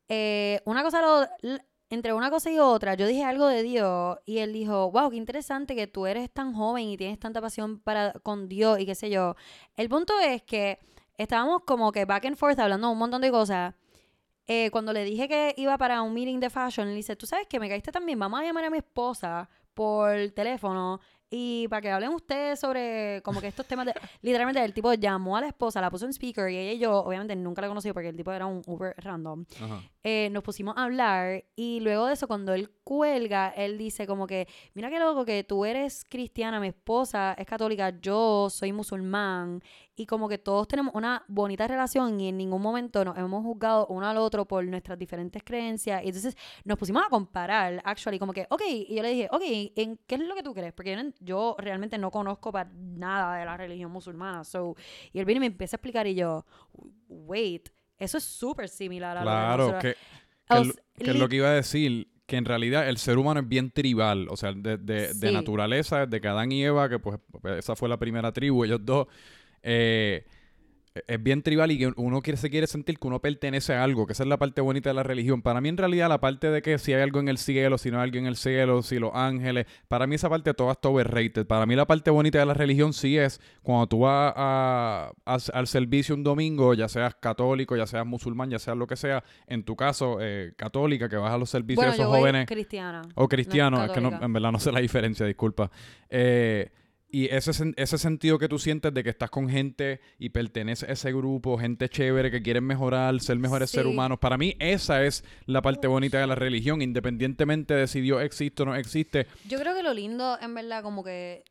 [0.09, 1.57] Eh, una cosa, lo-
[1.89, 5.17] entre una cosa y otra, yo dije algo de Dios y él dijo, wow, qué
[5.17, 8.95] interesante que tú eres tan joven y tienes tanta pasión para, con Dios y qué
[8.95, 9.35] sé yo.
[9.75, 10.79] El punto es que
[11.17, 13.75] estábamos como que back and forth hablando un montón de cosas.
[14.53, 17.47] Eh, cuando le dije que iba para un meeting de fashion, él dice, tú sabes
[17.47, 21.89] que me caíste también, vamos a llamar a mi esposa por teléfono y para que
[21.89, 23.93] hablen ustedes sobre como que estos temas de...
[24.21, 26.97] Literalmente el tipo llamó a la esposa, la puso en speaker y ella y yo,
[26.97, 29.45] obviamente nunca la conocí porque el tipo era un Uber random.
[30.03, 34.27] Eh, nos pusimos a hablar y luego de eso cuando él cuelga, él dice como
[34.27, 39.63] que, mira qué loco que tú eres cristiana, mi esposa es católica, yo soy musulmán
[39.95, 43.87] y como que todos tenemos una bonita relación y en ningún momento nos hemos juzgado
[43.87, 48.31] uno al otro por nuestras diferentes creencias y entonces nos pusimos a comparar, actually, como
[48.33, 49.41] que, ok, y yo le dije, ok,
[49.75, 50.73] ¿en qué es lo que tú crees?
[50.73, 54.75] Porque yo, realmente no conozco para nada de la religión musulmana, so,
[55.11, 56.45] y él viene y me empieza a explicar y yo,
[57.07, 59.81] wait, eso es súper similar a lo de Claro, nosotros".
[59.83, 59.97] que,
[60.53, 63.17] que, es lo- que es lo que iba a decir, que en realidad el ser
[63.17, 65.31] humano es bien tribal, o sea, de, de- de Sí.
[65.33, 67.19] naturaleza, desde que Adán y Eva, que pues
[67.57, 69.07] esa fue la primera tribu, ellos dos,
[69.63, 70.25] eh,
[71.07, 74.05] es bien tribal y que uno quiere, se quiere sentir que uno pertenece a algo,
[74.05, 75.41] que esa es la parte bonita de la religión.
[75.41, 77.91] Para mí en realidad la parte de que si hay algo en el cielo, si
[77.91, 80.89] no hay algo en el cielo, si los ángeles, para mí esa parte toda está
[80.89, 81.47] overrated.
[81.47, 85.37] Para mí la parte bonita de la religión sí es cuando tú vas a- a-
[85.53, 89.23] al servicio un domingo, ya seas católico, ya seas musulmán, ya seas lo que sea,
[89.47, 92.19] en tu caso eh, católica, que vas a los servicios bueno, de yo esos voy
[92.19, 93.01] jóvenes cristiana.
[93.15, 95.71] o cristianos, no es que no, en verdad no sé la diferencia, disculpa.
[96.09, 96.69] Eh,
[97.11, 100.93] y ese, ese sentido que tú sientes de que estás con gente y perteneces a
[100.93, 103.77] ese grupo, gente chévere que quieren mejorar, ser mejores Sí.
[103.77, 108.01] seres humanos, para mí esa es la parte bonita de la religión, independientemente de si
[108.01, 109.27] Dios existe o no existe.
[109.47, 111.43] Yo creo que lo lindo, en verdad, como que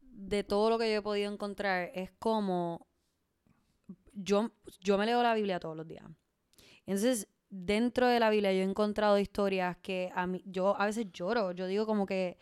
[0.00, 2.86] de todo lo que yo he podido encontrar es como
[4.12, 6.04] yo, yo me leo la Biblia todos los días.
[6.86, 11.06] Entonces, dentro de la Biblia yo he encontrado historias que a mí, yo a veces
[11.12, 11.52] lloro.
[11.52, 12.38] Yo digo como que,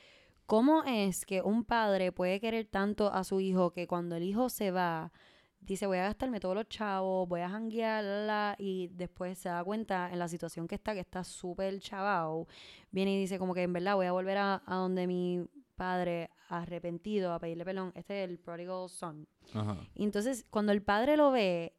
[0.47, 4.49] ¿cómo es que un padre puede querer tanto a su hijo que cuando el hijo
[4.49, 5.13] se va,
[5.61, 9.49] dice, voy a gastarme todos los chavos, voy a janguear, la, la", y después se
[9.49, 12.47] da cuenta en la situación que está, que está súper chavao,
[12.91, 16.31] viene y dice como que en verdad voy a volver a, a donde mi padre
[16.49, 17.93] arrepentido a pedirle perdón.
[17.95, 19.27] Este es el prodigal son.
[19.55, 19.77] Ajá.
[19.95, 21.75] Entonces, cuando el padre lo ve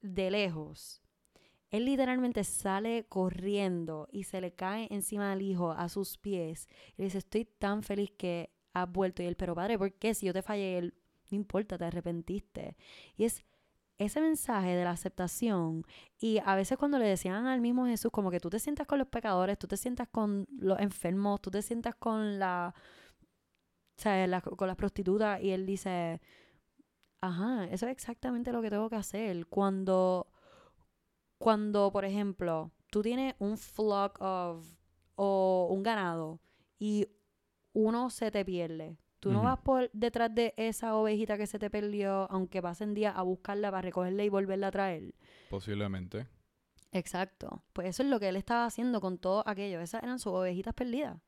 [0.00, 1.02] de lejos,
[1.70, 6.68] él literalmente sale corriendo y se le cae encima del hijo a sus pies.
[6.96, 9.22] Y dice, estoy tan feliz que has vuelto.
[9.22, 10.14] Y él, pero padre, ¿por qué?
[10.14, 10.94] Si yo te fallé, él,
[11.30, 12.76] no importa, te arrepentiste.
[13.16, 13.44] Y es
[13.98, 15.84] ese mensaje de la aceptación.
[16.18, 18.98] Y a veces cuando le decían al mismo Jesús, como que tú te sientas con
[18.98, 22.74] los pecadores, tú te sientas con los enfermos, tú te sientas con la...
[23.98, 25.40] o sea, la- con las prostitutas.
[25.42, 26.20] Y él dice,
[27.20, 29.46] Ajá, eso es exactamente lo que tengo que hacer.
[29.46, 30.26] Cuando,
[31.40, 34.62] cuando, por ejemplo, tú tienes un flock of,
[35.14, 36.38] o un ganado
[36.78, 37.08] y
[37.72, 38.98] uno se te pierde.
[39.20, 43.14] Tú no vas por detrás de esa ovejita que se te perdió, aunque pasen días
[43.16, 45.14] a buscarla para recogerla y volverla a traer.
[45.48, 46.26] Posiblemente.
[46.92, 47.64] Exacto.
[47.72, 49.80] Pues eso es lo que él estaba haciendo con todo aquello.
[49.80, 51.22] Esas eran sus ovejitas perdidas.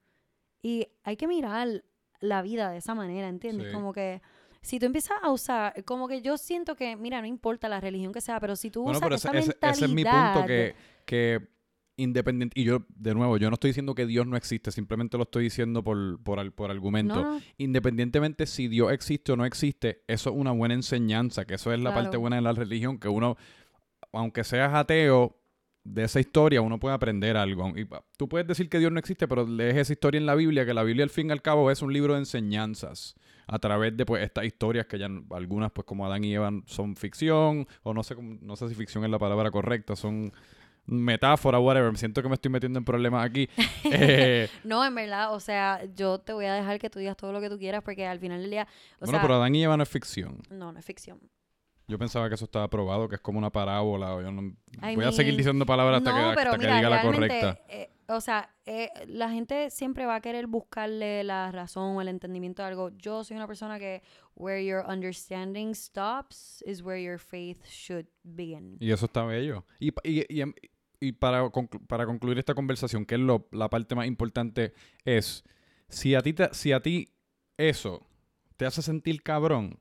[0.60, 1.84] Y hay que mirar
[2.20, 3.68] la vida de esa manera, ¿entiendes?
[3.68, 3.72] Sí.
[3.72, 4.20] Como que
[4.62, 8.12] si tú empiezas a usar, como que yo siento que, mira, no importa la religión
[8.12, 9.70] que sea, pero si tú Bueno, usas pero esa ese- mentalidad...
[9.76, 11.52] ese es mi punto que, que
[11.96, 15.24] independiente, y yo, de nuevo, yo no estoy diciendo que Dios no existe, simplemente lo
[15.24, 17.22] estoy diciendo por, por, por argumento.
[17.22, 21.72] No, independientemente si Dios existe o no existe, eso es una buena enseñanza, que eso
[21.72, 23.36] es la parte buena de la religión, que uno,
[24.12, 25.36] aunque seas ateo,
[25.84, 27.68] de esa historia uno puede aprender algo.
[27.76, 30.64] Y tú puedes decir que Dios no existe, pero lees esa historia en la Biblia,
[30.64, 33.14] que la Biblia al fin y al cabo es un libro de enseñanzas
[33.46, 36.94] a través de pues estas historias que ya algunas pues como Adán y Eva son
[36.96, 40.32] ficción o no sé no sé si ficción es la palabra correcta, son
[40.86, 41.96] metáfora, whatever.
[41.96, 43.48] Siento que me estoy metiendo en problemas aquí.
[43.94, 47.30] Eh, no, en verdad, o sea, yo te voy a dejar que tú digas todo
[47.32, 48.66] lo que tú quieras porque al final del día,
[48.96, 50.38] o bueno, sea, pero Adán y Eva no es ficción.
[50.48, 51.20] no, no es ficción.
[51.92, 54.14] Yo pensaba que eso estaba probado, que es como una parábola.
[54.14, 56.58] o yo no- I voy a seguir diciendo palabras hasta, no, que, hasta pero que
[56.58, 57.60] mira, diga la correcta.
[57.68, 62.08] eh, o sea, eh, la gente siempre va a querer buscarle la razón o el
[62.08, 62.90] entendimiento de algo.
[62.98, 64.02] Yo soy una persona que
[64.34, 68.76] where your understanding stops is where your faith should begin.
[68.80, 69.64] Y eso está bello.
[69.78, 70.44] Y, y, y,
[71.00, 74.72] y para, conclu- para concluir esta conversación, que es lo, la parte más importante,
[75.04, 75.44] es
[75.88, 77.08] si a ti te- si a ti
[77.56, 78.06] eso
[78.56, 79.78] te hace sentir cabrón,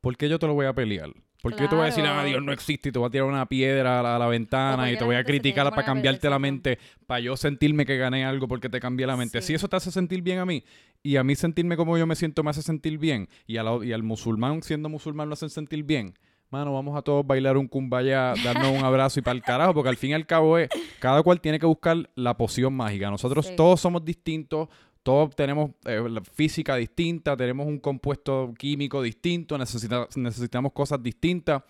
[0.00, 1.10] ¿por qué yo te lo voy a pelear?
[1.44, 2.28] ¿Por qué te voy a decir, ah, Claro.
[2.28, 4.30] Dios no existe y te voy a tirar una piedra a la, a la ¿O
[4.30, 8.24] ventana y te voy a criticar para cambiarte la mente, para yo sentirme que gané
[8.24, 9.40] algo porque te cambié la mente?
[9.42, 9.48] Sí.
[9.48, 10.64] Si eso te hace sentir bien a mí
[11.02, 13.84] y a mí sentirme como yo me siento me hace sentir bien y, a la-
[13.84, 16.14] y al musulmán siendo musulmán lo hacen sentir bien,
[16.50, 19.90] mano, vamos a todos bailar un kumbaya, darnos un abrazo y para el carajo, porque
[19.90, 23.10] al fin y al cabo es, cada cual tiene que buscar la poción mágica.
[23.10, 23.54] Nosotros Sí.
[23.56, 24.68] todos somos distintos,
[25.04, 31.62] todos tenemos eh, física distinta, tenemos un compuesto químico distinto, necesita- necesitamos cosas distintas.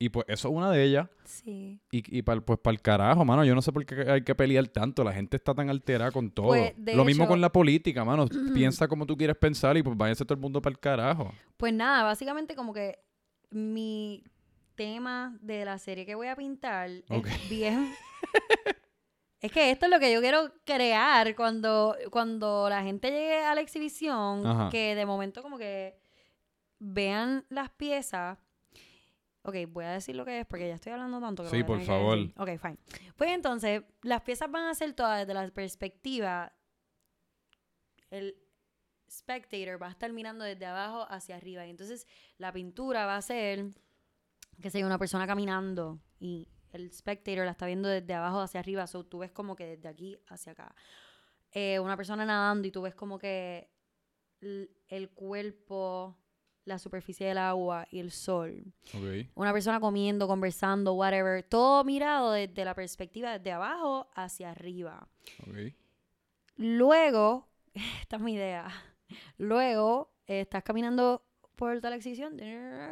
[0.00, 1.08] Y pues eso es una de ellas.
[1.24, 1.80] Sí.
[1.90, 3.44] Y, y pues para el carajo, mano.
[3.44, 5.02] Yo no sé por qué hay que pelear tanto.
[5.02, 6.46] La gente está tan alterada con todo.
[6.48, 8.26] Pues, Lo mismo con la política, mano.
[8.54, 11.34] Piensa como tú quieres pensar y pues váyase todo el mundo para el carajo.
[11.56, 13.00] Pues nada, básicamente como que
[13.50, 14.22] mi
[14.76, 17.26] tema de la serie que voy a pintar Ok.
[17.26, 17.90] es bien...
[19.40, 23.54] es que esto es lo que yo quiero crear cuando, cuando la gente llegue a
[23.54, 24.68] la exhibición, Ajá.
[24.70, 25.96] que de momento como que
[26.78, 28.38] vean las piezas.
[29.42, 31.80] Ok, voy a decir lo que es porque ya estoy hablando tanto que Sí, por
[31.82, 32.18] favor.
[32.36, 32.78] Ok, fine.
[33.16, 36.52] Pues entonces, las piezas van a ser todas desde la perspectiva...
[38.10, 38.36] El
[39.10, 41.66] spectator va a estar mirando desde abajo hacia arriba.
[41.66, 42.06] Y entonces
[42.38, 43.66] la pintura va a ser
[44.60, 48.86] que sea una persona caminando y el spectator la está viendo desde abajo hacia arriba.
[48.86, 50.74] So tú ves como que desde aquí hacia acá.
[51.52, 53.70] Eh, una persona nadando y tú ves como que
[54.40, 56.16] el cuerpo,
[56.64, 58.72] la superficie del agua y el sol.
[59.34, 61.42] Una persona comiendo, conversando, whatever.
[61.42, 65.08] Todo mirado desde la perspectiva desde abajo hacia arriba.
[66.56, 67.48] Luego,
[68.00, 68.68] esta es mi idea.
[69.38, 71.24] Luego, eh, estás caminando
[71.56, 72.38] por toda la exhibición.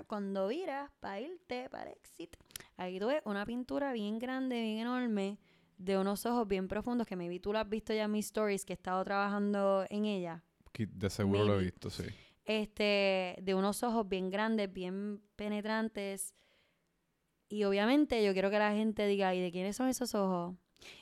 [0.08, 2.36] Cuando viras para irte para el exit,
[2.76, 5.38] ahí tú ves una pintura bien grande, bien enorme,
[5.78, 8.64] de unos ojos bien profundos, que maybe tú lo has visto ya en mis stories,
[8.64, 10.42] que he estado trabajando en ella.
[10.78, 12.04] De seguro lo he visto, sí.
[12.44, 16.34] Este, de unos ojos bien grandes, bien penetrantes.
[17.48, 20.54] Y obviamente yo quiero que la gente diga, ¿y de quiénes son esos ojos?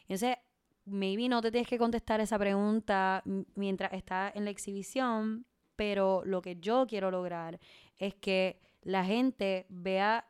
[0.03, 0.37] Entonces,
[0.85, 3.23] maybe no te tienes que contestar esa pregunta
[3.55, 7.59] mientras estás en la exhibición, pero lo que yo quiero lograr
[7.97, 10.29] es que la gente vea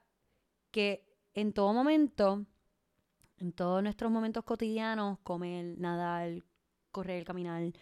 [0.71, 1.05] que
[1.35, 2.47] en todo momento,
[3.39, 6.43] en todos nuestros momentos cotidianos, comer, nadar,
[6.91, 7.73] correr, caminar,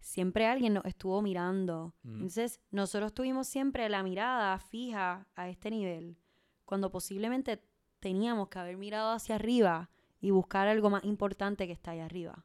[0.00, 1.94] siempre alguien nos estuvo mirando.
[2.02, 2.14] Mm.
[2.14, 6.18] Entonces, nosotros tuvimos siempre la mirada fija a este nivel,
[6.64, 7.62] cuando posiblemente
[8.00, 12.44] teníamos que haber mirado hacia arriba y buscar algo más importante que está ahí arriba.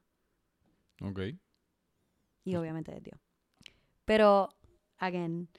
[1.01, 1.19] Ok.
[2.43, 3.19] Y obviamente es Dios.
[4.05, 4.49] Pero,
[4.97, 5.49] again,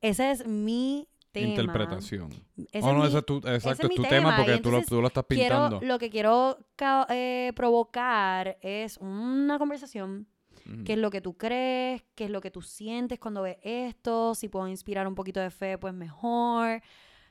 [0.00, 1.48] ese es mi tema.
[1.48, 2.30] Interpretación.
[2.30, 4.78] Ese oh, es no, mi- ese es tu, exacto, es tu tema, porque tú lo,
[4.78, 5.80] entonces tú lo estás quiero, pintando.
[5.82, 6.58] lo que quiero
[7.08, 10.26] eh, provocar es una conversación
[10.84, 14.34] qué es lo que tú crees, qué es lo que tú sientes cuando ves esto,
[14.34, 16.82] si puedo inspirar un poquito de fe, pues mejor.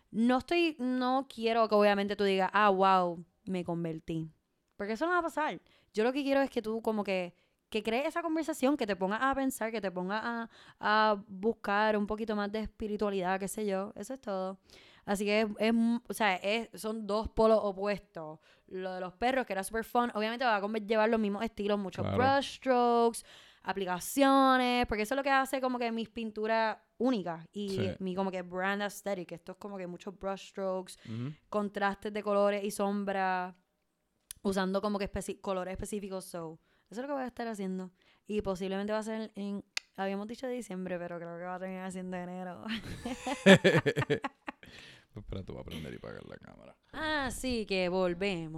[0.09, 4.31] No estoy, no quiero que obviamente tú digas, ah, wow, me convertí.
[4.75, 5.61] Porque eso no va a pasar.
[5.93, 7.33] Yo lo que quiero es que tú como que,
[7.69, 10.49] que crees esa conversación, que te pongas a pensar, que te pongas a,
[10.79, 13.91] a buscar un poquito más de espiritualidad, qué sé yo.
[13.95, 14.57] Eso es todo.
[15.05, 15.73] Así que es, es
[16.07, 18.39] o sea, es- son dos polos opuestos.
[18.67, 21.77] Lo de los perros, que era super fun, obviamente va a llevar los mismos estilos,
[21.79, 22.17] muchos Claro.
[22.17, 23.19] brush strokes,
[23.63, 27.89] aplicaciones, porque eso es lo que hace como que mis pinturas únicas y Sí.
[27.99, 29.31] mi como que brand aesthetic.
[29.33, 31.33] Esto es como que muchos brush strokes, Ujú.
[31.49, 33.55] contrastes de colores y sombra,
[34.41, 36.25] usando como que especi- colores específicos.
[36.25, 37.91] So, eso es lo que voy a estar haciendo.
[38.27, 39.63] Y posiblemente va a ser en,
[39.95, 42.63] habíamos dicho diciembre, pero creo que va a terminar siendo enero.
[45.15, 46.75] Espera, tú vas a aprender y pagar la cámara.
[46.91, 48.57] Así que volvemos.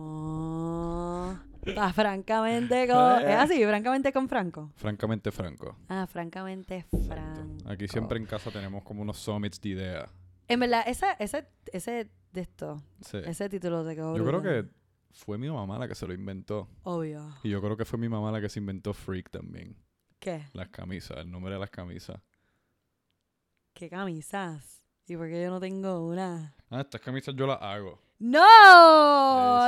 [1.93, 3.21] francamente con...
[3.27, 3.63] ¿Es así?
[3.63, 4.71] Francamente con Franco.
[4.75, 5.77] Francamente franco.
[5.87, 6.85] Ah, francamente.
[7.07, 7.69] Franco.
[7.69, 10.09] Aquí siempre en casa tenemos como unos summits de ideas.
[10.47, 13.19] En verdad, esa, ese, ese de esto, Sí.
[13.25, 14.67] ese título te quedó Yo creo que
[15.11, 16.67] fue mi mamá la que se lo inventó.
[16.83, 17.35] Obvio.
[17.43, 19.75] Y yo creo que fue mi mamá la que se inventó Freak también.
[20.19, 20.45] ¿Qué?
[20.53, 22.19] Las camisas, el nombre de las camisas.
[23.73, 24.81] ¿Qué camisas?
[25.07, 26.55] ¿Y por qué yo no tengo una?
[26.69, 28.01] Ah, estas camisas yo las hago.
[28.19, 28.37] ¡No!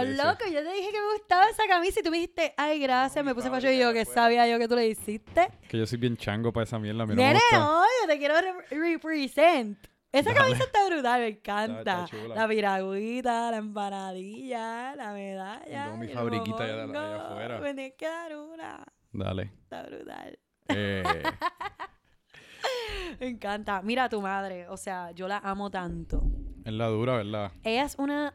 [0.02, 0.18] Sí, sí, sí.
[0.18, 3.24] Loco, yo te dije que me gustaba esa camisa y tú me dijiste, ay, gracias,
[3.24, 4.22] No, me puse fábrica facho y yo que afuera.
[4.22, 5.50] sabía yo que tú le hiciste.
[5.70, 7.04] Que yo soy bien chango para esa mierda.
[7.04, 7.60] A mí no me Nene, gusta.
[7.60, 9.78] no, yo te quiero re- represent.
[10.12, 10.40] Esa Dale.
[10.42, 12.04] camisa está brutal, me encanta.
[12.04, 12.36] está chula.
[12.36, 15.86] la piragüita, la empanadilla, la medalla.
[15.86, 17.00] tengo mi el fabriquita allá- mofongo.
[17.00, 17.60] allá afuera.
[17.62, 18.86] Me tienes que dar una.
[19.14, 19.44] Dale.
[19.44, 20.40] Está brutal.
[20.68, 21.04] Eh,
[23.20, 23.82] Me encanta.
[23.82, 26.24] Mira a tu madre, o sea, yo la amo tanto.
[26.66, 27.52] es la dura, ¿verdad?
[27.64, 28.34] Ella es una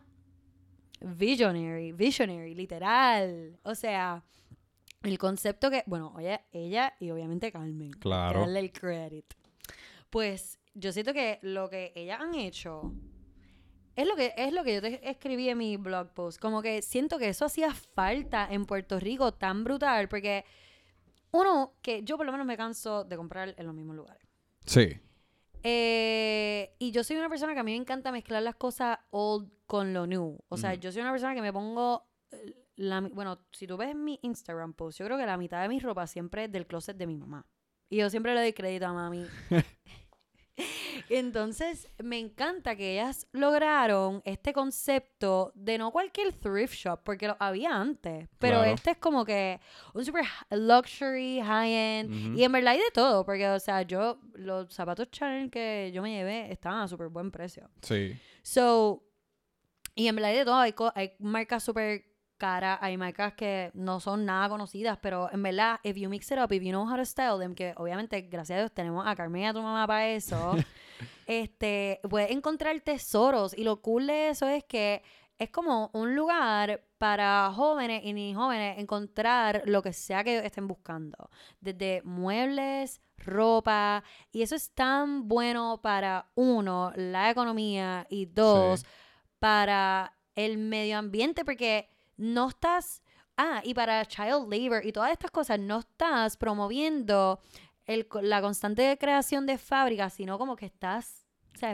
[1.00, 3.58] visionary, visionary, literal.
[3.62, 4.22] O sea,
[5.02, 7.80] el concepto que, bueno, oye, ella y obviamente Carmen.
[7.82, 8.40] hay que Claro.
[8.40, 9.34] darle el credit.
[10.10, 12.92] Pues yo siento que lo que ellas han hecho
[13.94, 16.82] es lo que es lo que yo te escribí en mi blog post, como que
[16.82, 20.44] siento que eso hacía falta en Puerto Rico tan brutal porque
[21.32, 24.22] uno que yo por lo menos me canso de comprar en los mismos lugares.
[24.66, 25.00] Sí.
[25.62, 29.50] Eh, y yo soy una persona que a mí me encanta mezclar las cosas old
[29.66, 30.38] con lo new.
[30.48, 32.06] O sea, yo soy una persona que me pongo.
[32.30, 35.68] eh, La, bueno, si tú ves mi Instagram post, yo creo que la mitad de
[35.68, 37.46] mi ropa siempre es del closet de mi mamá.
[37.88, 39.24] Y yo siempre le doy crédito a mami.
[41.08, 47.36] Entonces, me encanta que ellas lograron este concepto de no cualquier thrift shop, porque lo
[47.38, 48.72] había antes, pero Claro.
[48.74, 49.60] este es como que
[49.94, 54.72] un super luxury, high-end, y en verdad hay de todo, porque, o sea, yo, los
[54.72, 57.70] zapatos Chanel que yo me llevé estaban a súper buen precio.
[57.82, 58.16] Sí.
[58.42, 59.02] So,
[59.94, 62.04] y en verdad hay de todo, hay, hay marcas súper
[62.36, 66.38] caras, hay marcas que no son nada conocidas, pero en verdad, if you mix it
[66.38, 69.14] up, if you know how to style them, que obviamente, gracias a Dios, tenemos a
[69.16, 70.54] Carmen y a tu mamá para eso,
[71.26, 75.02] este, puedes encontrar tesoros, y lo cool de eso es que
[75.38, 80.66] es como un lugar para jóvenes y ni jóvenes encontrar lo que sea que estén
[80.66, 81.28] buscando.
[81.60, 84.02] Desde muebles, ropa.
[84.32, 88.86] Y eso es tan bueno para uno, la economía, y dos, Sí.
[89.38, 93.02] para el medio ambiente, porque no estás.
[93.36, 97.40] Ah, y para child labor y todas estas cosas, no estás promoviendo
[97.84, 101.22] el, la constante creación de fábricas, sino como que estás.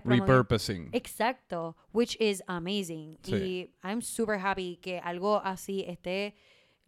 [0.04, 0.90] Repurposing.
[0.92, 3.18] Exacto, which is amazing.
[3.22, 3.34] Sí.
[3.34, 6.34] Y I'm super happy que algo así esté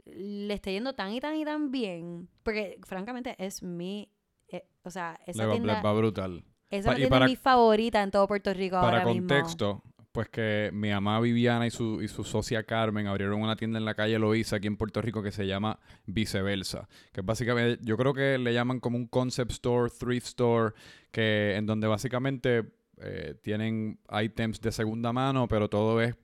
[0.05, 4.11] le esté yendo tan y tan y tan bien, porque francamente es mi
[4.49, 6.45] eh, o sea, esa Le va, tienda, va brutal.
[6.71, 9.29] esa Pa- y tienda para- es mi favorita en todo Puerto Rico Para ahora mismo.
[10.15, 13.85] Pues que mi mamá Viviana y su, y su socia Carmen abrieron una tienda en
[13.85, 18.15] la calle Loíza aquí en Puerto Rico que se llama Viceversa, que básicamente, yo creo
[18.15, 20.73] que le llaman como un concept store, thrift store,
[21.11, 22.63] que en donde básicamente
[22.99, 26.15] eh, tienen items de segunda mano, pero todo es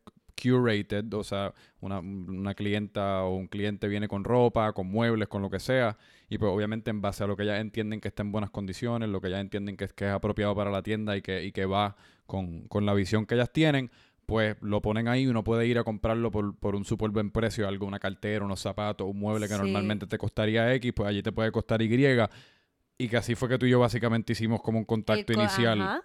[0.40, 5.42] curated, o sea, una, una clienta o un cliente viene con ropa, con muebles, con
[5.42, 5.98] lo que sea,
[6.30, 9.10] y pues obviamente en base a lo que ellas entienden que está en buenas condiciones,
[9.10, 11.52] lo que ellas entienden que es, que es apropiado para la tienda y que, y
[11.52, 13.90] que va con, con la visión que ellas tienen,
[14.26, 17.30] pues lo ponen ahí y uno puede ir a comprarlo por, por un súper buen
[17.32, 19.60] precio, algo, una cartera, unos zapatos, un mueble que Sí.
[19.60, 21.88] normalmente te costaría X, pues allí te puede costar Y.
[22.98, 25.40] Y que así fue que tú y yo básicamente hicimos como un El contacto co-
[25.40, 25.80] inicial.
[25.80, 26.04] ajá.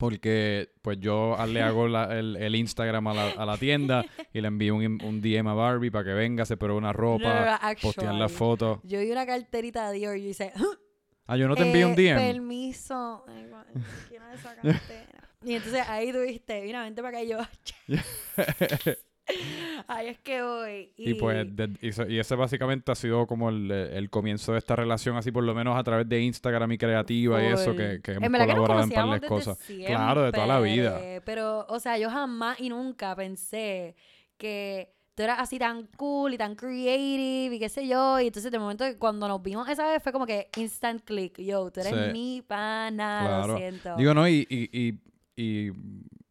[0.00, 4.02] Porque pues yo a- le hago la- el, el Instagram a la, a la tienda
[4.32, 6.98] y le envío un, un DM a Barbie para que venga, se pruebe una No,
[6.98, 8.78] no, no, ropa, postear las fotos.
[8.82, 10.52] Yo vi una carterita de Dior y dice,
[11.26, 12.16] Ah, yo no te envío un Eh, DM.
[12.32, 13.24] Permiso.
[13.28, 13.66] Ay, gua-
[14.08, 15.28] Quiero esa cartera.
[15.44, 17.38] y entonces ahí tuviste, mira, vente para acá y yo.
[19.88, 20.92] Ahí es que voy.
[20.96, 24.76] Y pues, de- y, y ese básicamente ha sido como el, el comienzo de esta
[24.76, 28.12] relación, así por lo menos a través de Instagram y creativa y eso, que, que
[28.12, 29.58] hemos En que colaborado en par de cosas.
[29.86, 31.00] Claro, de toda la vida.
[31.24, 33.94] Pero, o sea, yo jamás y nunca pensé
[34.36, 38.20] que tú eras así tan cool y tan creative y qué sé yo.
[38.20, 41.38] Y entonces, de momento, que cuando nos vimos esa vez, fue como que instant click.
[41.40, 42.12] Yo, tú eres Sí.
[42.12, 43.46] mi pana, Claro.
[43.48, 43.96] lo siento.
[43.96, 44.94] Digo, no, y, y,
[45.36, 45.72] y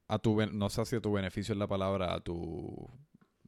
[0.10, 2.90] a tu, no sé si a tu beneficio es la palabra, a tu,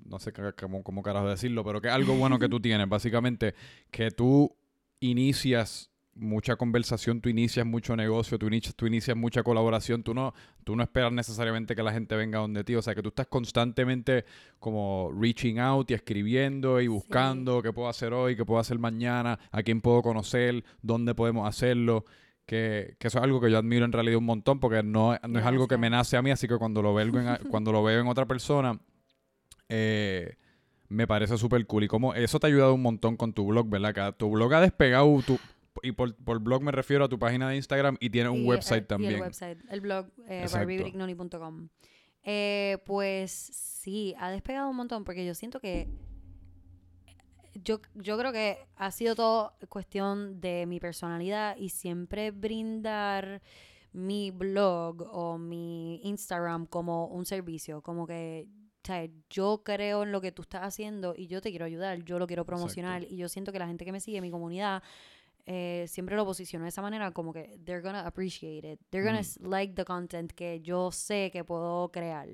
[0.05, 3.55] no sé cómo, cómo carajo decirlo, pero que es algo bueno que tú tienes, básicamente,
[3.89, 4.55] que tú
[4.99, 10.35] inicias mucha conversación, tú inicias mucho negocio, tú inicias, tú inicias mucha colaboración, tú no,
[10.63, 13.25] tú no esperas necesariamente que la gente venga donde ti, o sea, que tú estás
[13.25, 14.25] constantemente
[14.59, 19.39] como reaching out y escribiendo y buscando qué puedo hacer hoy, qué puedo hacer mañana,
[19.51, 22.05] a quién puedo conocer, dónde podemos hacerlo
[22.51, 25.39] que, que eso es algo que yo admiro en realidad un montón porque no, no
[25.39, 27.81] es algo que me nace a mí, así que cuando lo veo en, cuando lo
[27.81, 28.77] veo en otra persona,
[29.69, 30.35] eh,
[30.89, 31.85] me parece súper cool.
[31.85, 33.93] Y como eso te ha ayudado un montón con tu blog, ¿verdad?
[33.93, 35.39] Que tu blog ha despegado, tu,
[35.81, 38.47] y por, por blog me refiero a tu página de Instagram y tiene un Y,
[38.47, 39.11] website eh, también.
[39.13, 40.45] Y el website, el blog eh.
[42.23, 45.87] Eh, pues sí, ha despegado un montón porque yo siento que
[47.53, 53.41] yo, yo creo que ha sido todo cuestión de mi personalidad y siempre brindar
[53.93, 58.47] mi blog o mi Instagram como un servicio, como que
[58.83, 62.03] o sea, yo creo en lo que tú estás haciendo y yo te quiero ayudar,
[62.03, 64.81] yo lo quiero promocionar y yo siento que la gente que me sigue, mi comunidad,
[65.45, 69.21] eh, siempre lo posiciono de esa manera como que they're gonna appreciate it, they're gonna
[69.21, 69.49] Mm.
[69.49, 72.27] like the content que yo sé que puedo crear.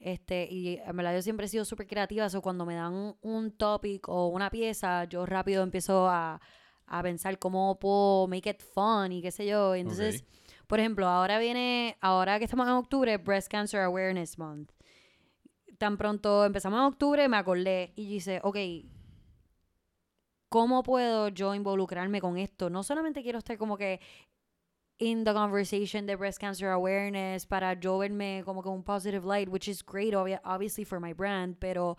[0.00, 3.52] Este, y en verdad yo siempre he sido súper creativa, o cuando me dan un,
[3.52, 6.40] topic o una pieza, yo rápido empiezo a,
[6.86, 9.76] a pensar cómo puedo make it fun y qué sé yo.
[9.76, 10.24] Y entonces,
[10.66, 14.72] por ejemplo, ahora viene, ahora que estamos en octubre, Breast Cancer Awareness Month.
[15.76, 18.56] Tan pronto empezamos en octubre, me acordé y dice, ok,
[20.48, 22.70] ¿cómo puedo yo involucrarme con esto?
[22.70, 24.00] No solamente quiero estar como que
[25.00, 29.48] in the conversation de breast cancer awareness para yo verme como que un positive light,
[29.48, 31.96] which is great, obvi- obviously for my brand, pero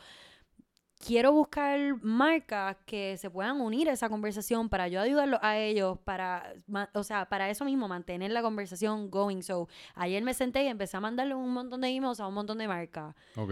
[1.04, 5.98] quiero buscar marcas que se puedan unir a esa conversación para yo ayudarlos a ellos,
[6.06, 6.54] para,
[6.94, 9.42] o sea, para eso mismo, mantener la conversación going.
[9.42, 12.60] So, ayer me senté y empecé a mandarle un montón de emails a un montón
[12.60, 13.52] de marcas Ok.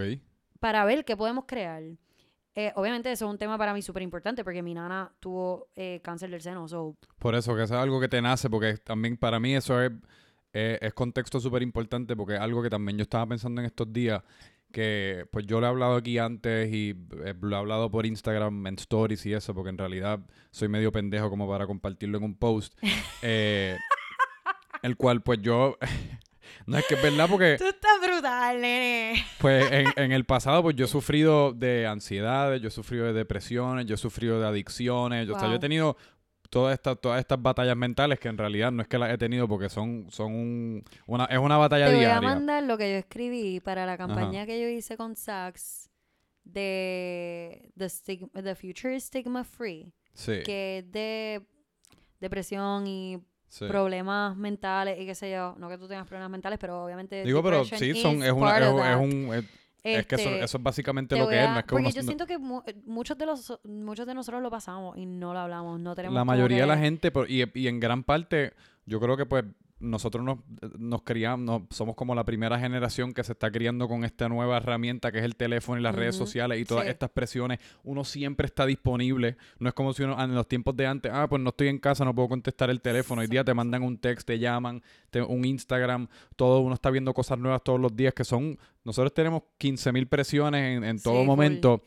[0.59, 1.81] para ver qué podemos crear.
[2.55, 6.01] Eh, obviamente eso es un tema para mí súper importante porque mi nana tuvo eh,
[6.03, 9.17] cáncer del seno, so Por eso, que eso es algo que te nace, porque también
[9.17, 9.91] para mí eso es,
[10.53, 13.93] eh, es contexto súper importante porque es algo que también yo estaba pensando en estos
[13.93, 14.23] días,
[14.71, 18.67] que pues yo lo he hablado aquí antes y eh, lo he hablado por Instagram
[18.67, 20.19] en stories y eso, porque en realidad
[20.51, 22.73] soy medio pendejo como para compartirlo en un post.
[23.21, 23.77] eh,
[24.83, 25.77] el cual pues yo...
[26.65, 27.55] no es que es verdad porque...
[27.57, 29.25] Tú estás brutal, nene.
[29.39, 33.13] Pues en, en el pasado, pues yo he sufrido de ansiedades, yo he sufrido de
[33.13, 35.97] depresiones, yo he sufrido de adicciones, yo, o sea, yo he tenido
[36.49, 39.47] todas estas todas estas batallas mentales que en realidad no es que las he tenido
[39.47, 42.97] porque son son un- una es una batalla Te voy a mandar lo que yo
[42.97, 45.91] escribí para la campaña que yo hice con Saks
[46.43, 47.89] de The,
[48.41, 50.41] The Future Stigma Free, Sí.
[50.43, 51.41] que es de
[52.19, 53.19] depresión y
[53.49, 53.65] sí.
[53.67, 55.55] problemas mentales y qué sé yo.
[55.57, 57.23] No que tú tengas problemas mentales, pero obviamente.
[57.23, 59.45] Digo, pero sí, son, es, una, es, un es,
[59.83, 61.81] es que eso, Este, eso es básicamente te lo que es, no es que porque
[61.83, 65.33] uno yo siento que mu- muchos de los muchos de nosotros lo pasamos y no
[65.33, 68.53] lo hablamos, no tenemos la mayoría de la gente pero- y, y en gran parte
[68.85, 69.45] yo creo que pues
[69.79, 70.39] nosotros nos,
[70.77, 74.57] nos criamos, nos- somos como la primera generación que se está criando con esta nueva
[74.57, 76.89] herramienta que es el teléfono y las redes sociales y todas sí.
[76.91, 77.59] estas presiones.
[77.83, 79.37] Uno siempre está disponible.
[79.59, 81.77] No es como si uno en los tiempos de antes, ah, pues no estoy en
[81.79, 83.21] casa, no puedo contestar el teléfono.
[83.21, 87.13] Hoy día te mandan un text, te llaman, te- un Instagram, todo uno está viendo
[87.13, 91.83] cosas nuevas todos los días que son, nosotros tenemos 15 mil presiones en, todo momento.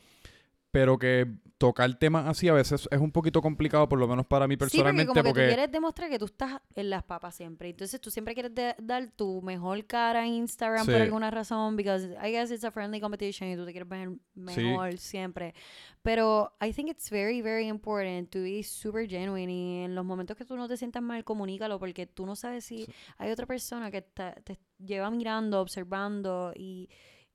[0.73, 1.27] Pero que
[1.59, 4.57] tocar temas así a veces es un poquito complicado, por lo menos para mí Sí,
[4.57, 7.69] porque personalmente, como que porque, tú quieres demostrar que tú estás en las papas siempre.
[7.69, 11.01] Entonces tú siempre quieres dar tu mejor cara en Instagram por Sí.
[11.01, 14.97] alguna razón, because I guess it's a friendly competition y tú te quieres ver mejor
[14.97, 15.53] siempre.
[16.01, 20.35] Pero I think it's very, very important to be super genuine y en los momentos
[20.35, 22.91] que tú no te sientas mal, comunícalo porque tú no sabes si Sí.
[23.19, 26.89] hay otra persona que ta- te lleva mirando, observando y,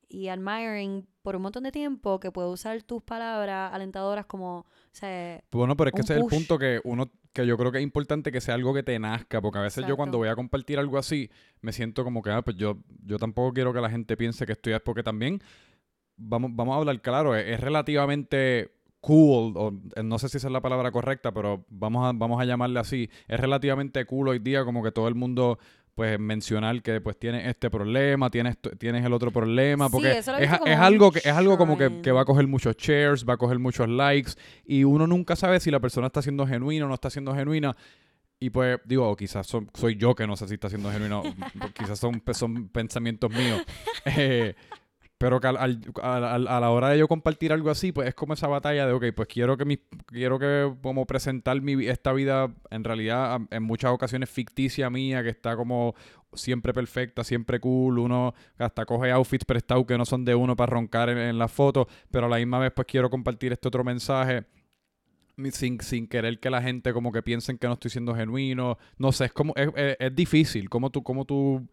[0.09, 4.65] y admiring por un montón de tiempo que puede usar tus palabras alentadoras como, o
[4.91, 7.77] sea, Bueno, pero es que ese es el punto que uno, que yo creo que
[7.77, 10.35] es importante que sea algo que te nazca, porque a veces yo cuando voy a
[10.35, 11.29] compartir algo así,
[11.61, 14.53] me siento como que, ah, pues yo, yo tampoco quiero que la gente piense que
[14.53, 15.39] estoy, porque también,
[16.17, 20.47] vamos, vamos a hablar claro, es, es relativamente cool, o eh, no sé si esa
[20.47, 24.39] es la palabra correcta, pero vamos a, vamos a llamarle así, es relativamente cool hoy
[24.39, 25.59] día como que todo el mundo
[25.99, 30.07] pues mencionar que pues tienes este problema, tienes tienes el otro problema, porque
[30.43, 33.33] es, es algo que es algo como que, que va a coger muchos shares, va
[33.33, 34.31] a coger muchos likes
[34.65, 37.75] y uno nunca sabe si la persona está siendo genuina o no está siendo genuina.
[38.39, 41.21] Y pues, digo, quizás son- soy yo que no sé si está siendo genuino,
[41.75, 43.61] quizás son, son pensamientos míos.
[44.05, 44.55] Eh,
[45.19, 48.33] pero al- al- al- a la hora de yo compartir algo así, pues es como
[48.33, 52.51] esa batalla de, ok, pues quiero que mi, quiero que como presentar mi, esta vida
[52.71, 55.93] en realidad en muchas ocasiones ficticia mía, que está como
[56.33, 60.71] siempre perfecta, siempre cool, uno hasta coge outfits prestados que no son de uno para
[60.71, 63.83] roncar en, en la foto, pero a la misma vez pues quiero compartir este otro
[63.83, 64.45] mensaje
[65.51, 69.11] sin, sin querer que la gente como que piensen que no estoy siendo genuino, no
[69.11, 71.67] sé, es como, es, es- es difícil, como tú, como tú,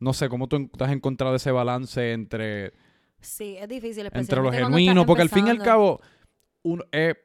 [0.00, 2.72] no sé, cómo tú has encontrado ese balance entre
[3.20, 6.00] Sí, es difícil, entre lo genuino, porque al fin y al cabo
[6.62, 7.16] un- es,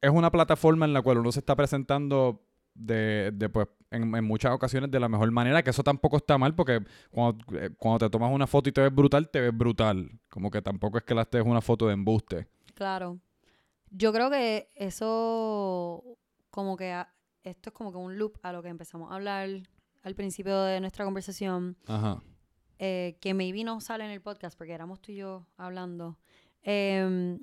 [0.00, 2.44] es una plataforma en la cual uno se está presentando
[2.74, 6.36] de, de, pues, en, en muchas ocasiones de la mejor manera, que eso tampoco está
[6.38, 6.80] mal, porque
[7.10, 10.10] cuando, eh, cuando te tomas una foto y te ves brutal, te ves brutal.
[10.28, 12.46] Como que tampoco es que la estés una foto de embuste.
[12.74, 13.18] Claro.
[13.90, 16.02] Yo creo que eso,
[16.50, 19.48] como que a- esto es como que un loop a lo que empezamos a hablar
[20.02, 22.22] al principio de nuestra conversación, Ajá.
[22.78, 26.18] eh, que maybe no sale en el podcast porque éramos tú y yo hablando.
[26.62, 27.40] Em,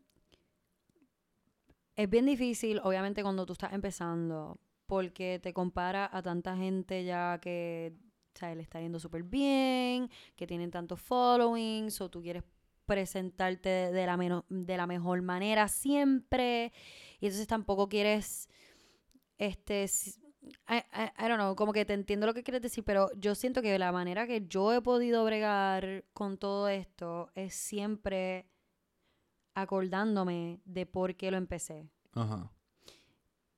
[1.96, 7.40] es bien difícil, obviamente, cuando tú estás empezando, porque te compara a tanta gente ya
[7.42, 7.94] que
[8.36, 12.44] o sea, le está yendo súper bien, que tienen tantos followings, o tú quieres
[12.86, 16.72] presentarte de la, de la mejor manera siempre,
[17.20, 18.48] y entonces tampoco quieres,
[19.40, 19.88] este,
[20.70, 23.36] I, I- I don't know, como que te entiendo lo que quieres decir, pero yo
[23.36, 28.48] siento que la manera que yo he podido bregar con todo esto es siempre
[29.54, 31.86] acordándome de por qué lo empecé.
[32.14, 32.52] Ajá.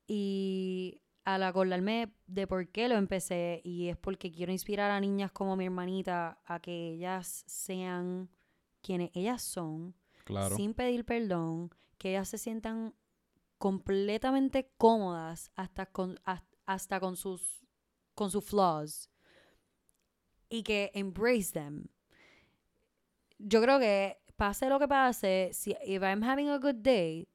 [0.08, 5.32] Y al acordarme de por qué lo empecé, y es porque quiero inspirar a niñas
[5.32, 8.30] como mi hermanita a que ellas sean
[8.82, 10.56] quienes ellas son, Claro.
[10.56, 12.96] sin pedir perdón, que ellas se sientan
[13.58, 17.66] completamente cómodas hasta con, has- hasta con sus
[18.14, 19.10] con sus flaws
[20.50, 21.88] y que embrace them.
[23.40, 27.29] Yo creo que pase lo que pase, si if I'm having a good day,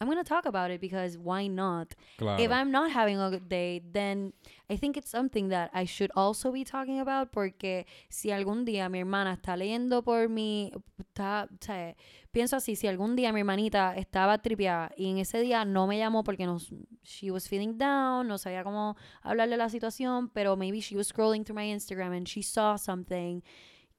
[0.00, 1.94] I'm going to talk about it because why not?
[2.16, 2.42] Claro.
[2.42, 4.32] If I'm not having a good day, then
[4.70, 8.88] I think it's something that I should also be talking about porque si algún día
[8.88, 11.94] mi hermana está leyendo por mí, está, sea,
[12.32, 15.98] pienso así, si algún día mi hermanita estaba tripeada y en ese día no me
[15.98, 16.72] llamó porque nos,
[17.02, 21.44] she was feeling down, no sabía cómo hablarle la situación, pero maybe she was scrolling
[21.44, 23.42] through my Instagram and she saw something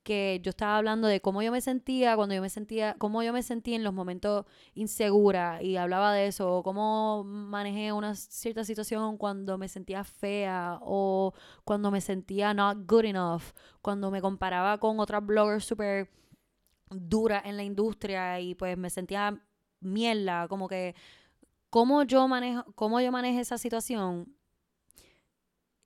[0.04, 3.34] que yo estaba hablando de cómo yo me sentía cuando yo me sentía, cómo yo
[3.34, 8.64] me sentía en los momentos insegura y hablaba de eso, o cómo manejé una cierta
[8.64, 11.34] situación cuando me sentía fea o
[11.64, 13.43] cuando me sentía not good enough,
[13.82, 16.10] cuando me comparaba con otras bloggers súper
[16.89, 19.41] duras en la industria y pues me sentía
[19.80, 20.95] mierda, como que
[21.70, 24.36] cómo yo manejo, cómo yo manejé esa situación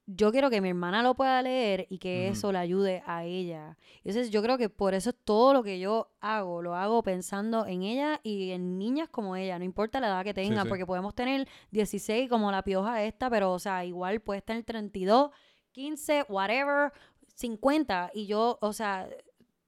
[0.07, 3.75] yo quiero que mi hermana lo pueda leer y que eso le ayude a ella.
[4.03, 7.81] Entonces yo creo que por eso todo lo que yo hago, lo hago pensando en
[7.81, 10.69] ella y en niñas como ella, no importa la edad que tengan, sí.
[10.69, 15.31] porque podemos tener 16 como la pioja esta, pero o sea, igual puede tener 32,
[15.71, 16.91] 15, whatever,
[17.35, 19.09] 50 y yo, o sea,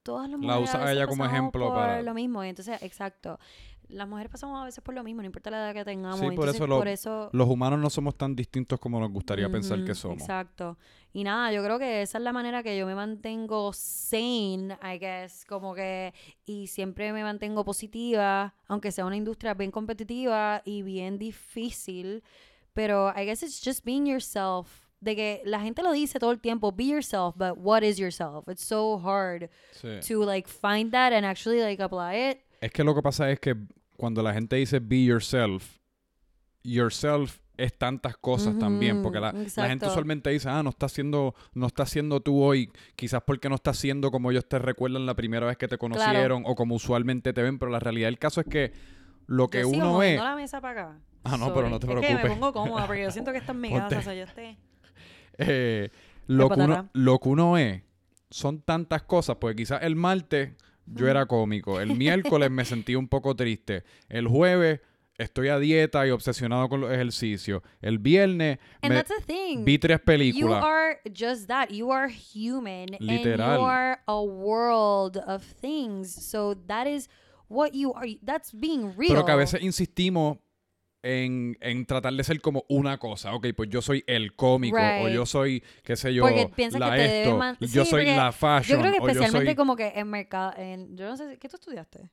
[0.03, 3.39] todas las La mujeres a usa ella como ejemplo para- lo mismo, entonces, exacto.
[3.89, 6.19] Las mujeres pasamos a veces por lo mismo, no importa la edad que tengamos.
[6.19, 9.11] Sí, por entonces, eso lo- por eso Los humanos no somos tan distintos como nos
[9.11, 10.19] gustaría pensar que somos.
[10.19, 10.77] Exacto.
[11.13, 14.97] Y nada, yo creo que esa es la manera que yo me mantengo sane, I
[14.99, 16.13] guess, como que,
[16.45, 22.23] y siempre me mantengo positiva, aunque sea una industria bien competitiva y bien difícil,
[22.73, 24.85] pero I guess it's just being yourself.
[24.99, 28.47] De que la gente lo dice todo el tiempo, be yourself, but what is yourself?
[28.47, 29.99] It's so hard Sí.
[30.07, 32.39] to like find that and actually like apply it.
[32.61, 33.55] Es que lo que pasa es que
[33.95, 35.79] cuando la gente dice be yourself,
[36.63, 39.33] yourself es tantas cosas también, porque la,
[39.67, 43.55] gente usualmente dice, ah, no estás siendo, no estás siendo tú hoy, quizás porque no
[43.55, 47.33] estás siendo como ellos te recuerdan la primera vez que te conocieron o como usualmente
[47.33, 48.73] te ven, pero la realidad del caso es que
[49.25, 50.99] lo que yo sigo uno es, la mesa para acá.
[51.23, 52.31] Ah, no, pero no te Es que me preocupes.
[52.31, 53.95] pongo cómoda porque yo siento que esta es mi Ponte.
[53.95, 54.57] casa, o sea, yo estoy...
[55.39, 55.89] eh,
[56.27, 57.81] lo, que uno, lo que uno es,
[58.29, 60.51] son tantas cosas, porque quizás el martes
[60.95, 64.79] yo era cómico, el miércoles me sentí un poco triste, el jueves
[65.17, 69.65] estoy a dieta y obsesionado con los ejercicios, el viernes And me that's the thing.
[69.65, 70.63] vi tres You películas.
[70.63, 71.69] are just that.
[71.71, 72.93] You are human.
[72.93, 73.57] And Literal.
[73.57, 76.13] you are a world of things.
[76.13, 77.09] So that is
[77.47, 78.05] what you are.
[78.23, 79.09] That's being real.
[79.09, 80.37] Pero que a veces insistimos
[81.07, 83.33] en, en tratar de ser como una cosa.
[83.33, 87.19] Ok, pues yo soy el cómico, o yo soy, qué sé yo, la que te
[87.21, 89.55] esto, man- yo Sí, soy la fashion, Yo creo que especialmente soy...
[89.55, 90.53] como que en mercado.
[90.57, 92.09] En, yo no sé, ¿qué tú estudiaste?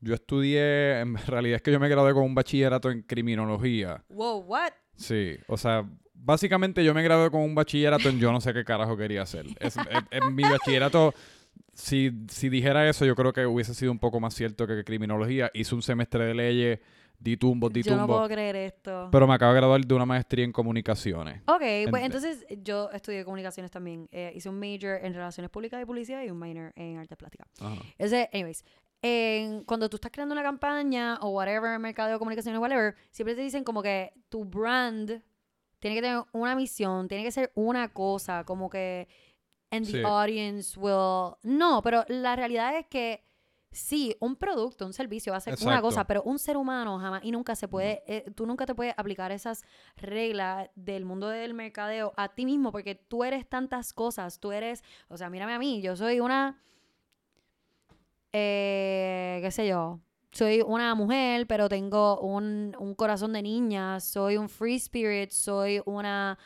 [0.00, 4.04] Yo estudié, en realidad es que yo me gradué con un bachillerato en criminología.
[4.08, 4.72] Wow, what?
[4.96, 8.64] Sí, o sea, básicamente yo me gradué con un bachillerato en yo no sé qué
[8.64, 9.46] carajo quería hacer.
[9.60, 11.14] Es, es- en mi bachillerato,
[11.72, 15.50] si, si dijera eso, yo creo que hubiese sido un poco más cierto que criminología.
[15.54, 16.78] Hice un semestre de leyes,
[17.24, 19.08] di tumbos, di Yo no tumbos, puedo creer esto.
[19.10, 21.40] pero me acabo de graduar de una maestría en comunicaciones.
[21.46, 24.08] Ok, pues Ent- entonces yo estudié comunicaciones también.
[24.12, 27.48] Eh, hice un major en relaciones públicas y publicidad y un minor en artes plásticas.
[27.98, 28.64] Ese, anyways,
[29.02, 33.40] en- cuando tú estás creando una campaña o whatever, mercado de comunicaciones, whatever, siempre te
[33.42, 35.22] dicen como que tu brand
[35.80, 39.08] tiene que tener una misión, tiene que ser una cosa, como que
[39.70, 40.02] and the Sí.
[40.04, 43.24] audience will no, pero la realidad es que
[43.74, 47.24] sí, un producto, un servicio va a ser una cosa, pero un ser humano jamás
[47.24, 49.64] y nunca se puede, eh, tú nunca te puedes aplicar esas
[49.96, 54.82] reglas del mundo del mercadeo a ti mismo porque tú eres tantas cosas, tú eres,
[55.08, 56.62] o sea, mírame a mí, yo soy una
[58.32, 60.00] eh, qué sé yo,
[60.32, 65.80] soy una mujer, pero tengo un, un corazón de niña, soy un free spirit, soy
[65.84, 66.38] una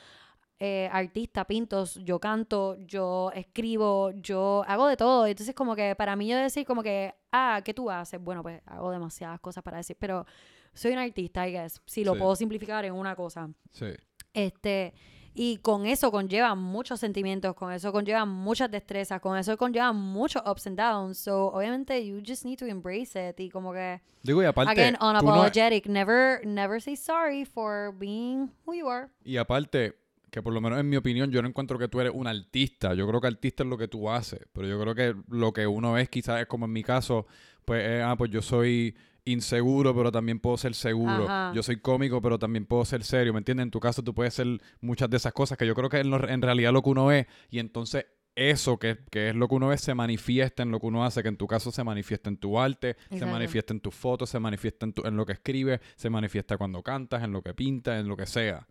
[0.61, 5.27] eh, artista, pinto, yo canto, yo escribo, yo hago de todo.
[5.27, 8.21] Entonces, como que para mí yo decir como que, ah, ¿qué tú haces?
[8.21, 10.27] Bueno, pues hago demasiadas cosas para decir, pero
[10.75, 12.19] soy un artista, I guess, si lo Sí.
[12.21, 13.49] puedo simplificar en una cosa.
[13.73, 13.87] Sí.
[14.35, 14.95] Este,
[15.35, 20.43] y con eso conlleva muchos sentimientos, con eso conlleva muchas destrezas, con eso conlleva muchos
[20.45, 21.19] ups and downs.
[21.19, 23.39] So, obviamente, you just need to embrace it.
[23.39, 25.87] Y como que, Digo, y aparte, again, tú no- unapologetic.
[25.87, 29.09] never, never say sorry for being who you are.
[29.25, 29.95] y aparte,
[30.31, 32.95] que por lo menos en mi opinión, yo no encuentro que tú eres un artista.
[32.95, 34.41] Yo creo que artista es lo que tú haces.
[34.53, 37.27] Pero yo creo que lo que uno es, quizás es como en mi caso,
[37.65, 41.25] pues, eh, ah, pues yo soy inseguro, pero también puedo ser seguro.
[41.25, 41.53] Ajá.
[41.55, 43.65] Yo soy cómico, pero también puedo ser serio, ¿me entiendes?
[43.65, 44.47] En tu caso tú puedes ser
[44.81, 47.13] muchas de esas cosas que yo creo que en, lo- en realidad lo que uno
[47.13, 47.27] es.
[47.51, 50.87] Y entonces eso que, que es lo que uno es se manifiesta en lo que
[50.87, 53.95] uno hace, que en tu caso se manifiesta en tu arte, se manifiesta en tus
[53.95, 57.43] fotos, se manifiesta en, tu- en lo que escribes, se manifiesta cuando cantas, en lo
[57.43, 58.67] que pintas, en lo que sea.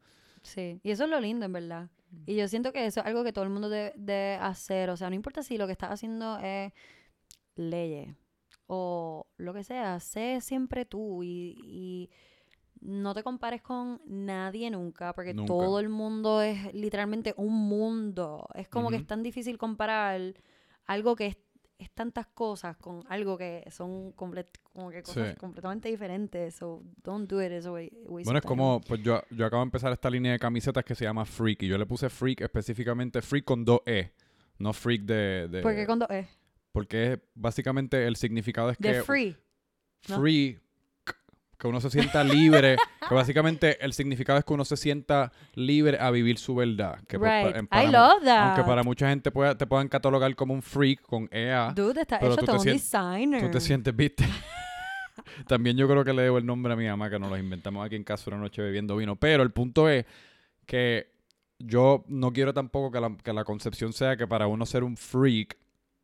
[0.48, 1.90] Sí, y eso es lo lindo, en verdad.
[2.26, 4.90] Y yo siento que eso es algo que todo el mundo debe, debe hacer.
[4.90, 6.72] O sea, no importa si lo que estás haciendo es
[7.56, 8.16] leyes
[8.68, 12.10] o lo que sea, sé siempre tú y, y
[12.82, 15.48] no te compares con nadie nunca, porque Nunca.
[15.48, 18.48] todo el mundo es literalmente un mundo.
[18.56, 20.34] Es como que es tan difícil comparar
[20.86, 21.38] algo que es,
[21.80, 25.36] es tantas cosas con algo que son comple- como que cosas Sí.
[25.38, 26.56] completamente diferentes.
[26.56, 29.62] So don't do it as a way, waste Bueno, es como, pues yo, yo acabo
[29.62, 31.64] de empezar esta línea de camisetas que se llama Freak.
[31.64, 34.12] Y yo le puse Freak específicamente Freak con dos E.
[34.60, 35.48] No Freak de...
[35.50, 36.28] de ¿Por qué con dos E?
[36.72, 39.02] Porque básicamente el significado es De que...
[39.04, 39.36] free.
[40.10, 40.16] ¿no?
[41.58, 42.78] Que uno se sienta libre.
[43.08, 47.00] que básicamente el significado es que uno se sienta libre a vivir su verdad.
[47.08, 47.52] Que pues, Right.
[47.54, 48.48] pa- en- I para mu- love that.
[48.50, 51.72] Aunque para mucha gente pueda- te puedan catalogar como un freak con EA.
[51.76, 53.42] Dude, está pero hecho tú te un designer.
[53.42, 54.24] Tú te sientes, viste.
[55.48, 57.86] También yo creo que le debo el nombre a mi mamá, que nos los inventamos
[57.86, 59.16] aquí en casa una noche bebiendo vino.
[59.16, 60.06] Pero el punto es
[60.66, 61.12] que
[61.60, 64.96] yo no quiero tampoco que la, que la concepción sea que para uno ser un
[64.96, 65.58] freak,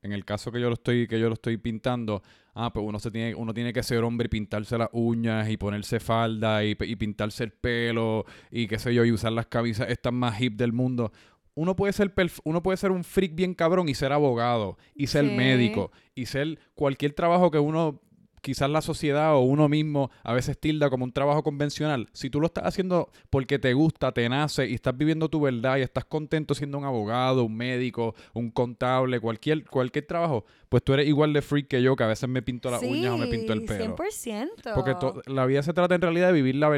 [0.03, 2.21] en el caso que yo lo estoy, que yo lo estoy pintando,
[2.53, 5.57] ah, pues uno se tiene, uno tiene que ser hombre y pintarse las uñas y
[5.57, 9.89] ponerse falda y, y pintarse el pelo y qué sé yo, y usar las camisas
[9.89, 11.11] estas más hip del mundo.
[11.55, 15.25] Uno puede ser uno puede ser un freak bien cabrón y ser abogado y ser
[15.27, 15.35] Sí.
[15.35, 18.01] médico y ser cualquier trabajo que uno
[18.43, 22.09] quizás la sociedad o uno mismo a veces tilda como un trabajo convencional.
[22.13, 25.77] Si tú lo estás haciendo porque te gusta, te nace y estás viviendo tu verdad
[25.77, 30.93] y estás contento siendo un abogado, un médico, un contable, cualquier cualquier trabajo, pues tú
[30.93, 33.27] eres igual de freak que yo que a veces me pinto las uñas o me
[33.27, 33.95] pinto el pelo.
[33.95, 34.73] 100%.
[34.75, 34.93] Porque
[35.31, 36.69] la vida se trata en realidad de vivir la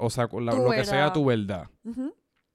[0.00, 1.68] o sea, la- lo que sea tu verdad.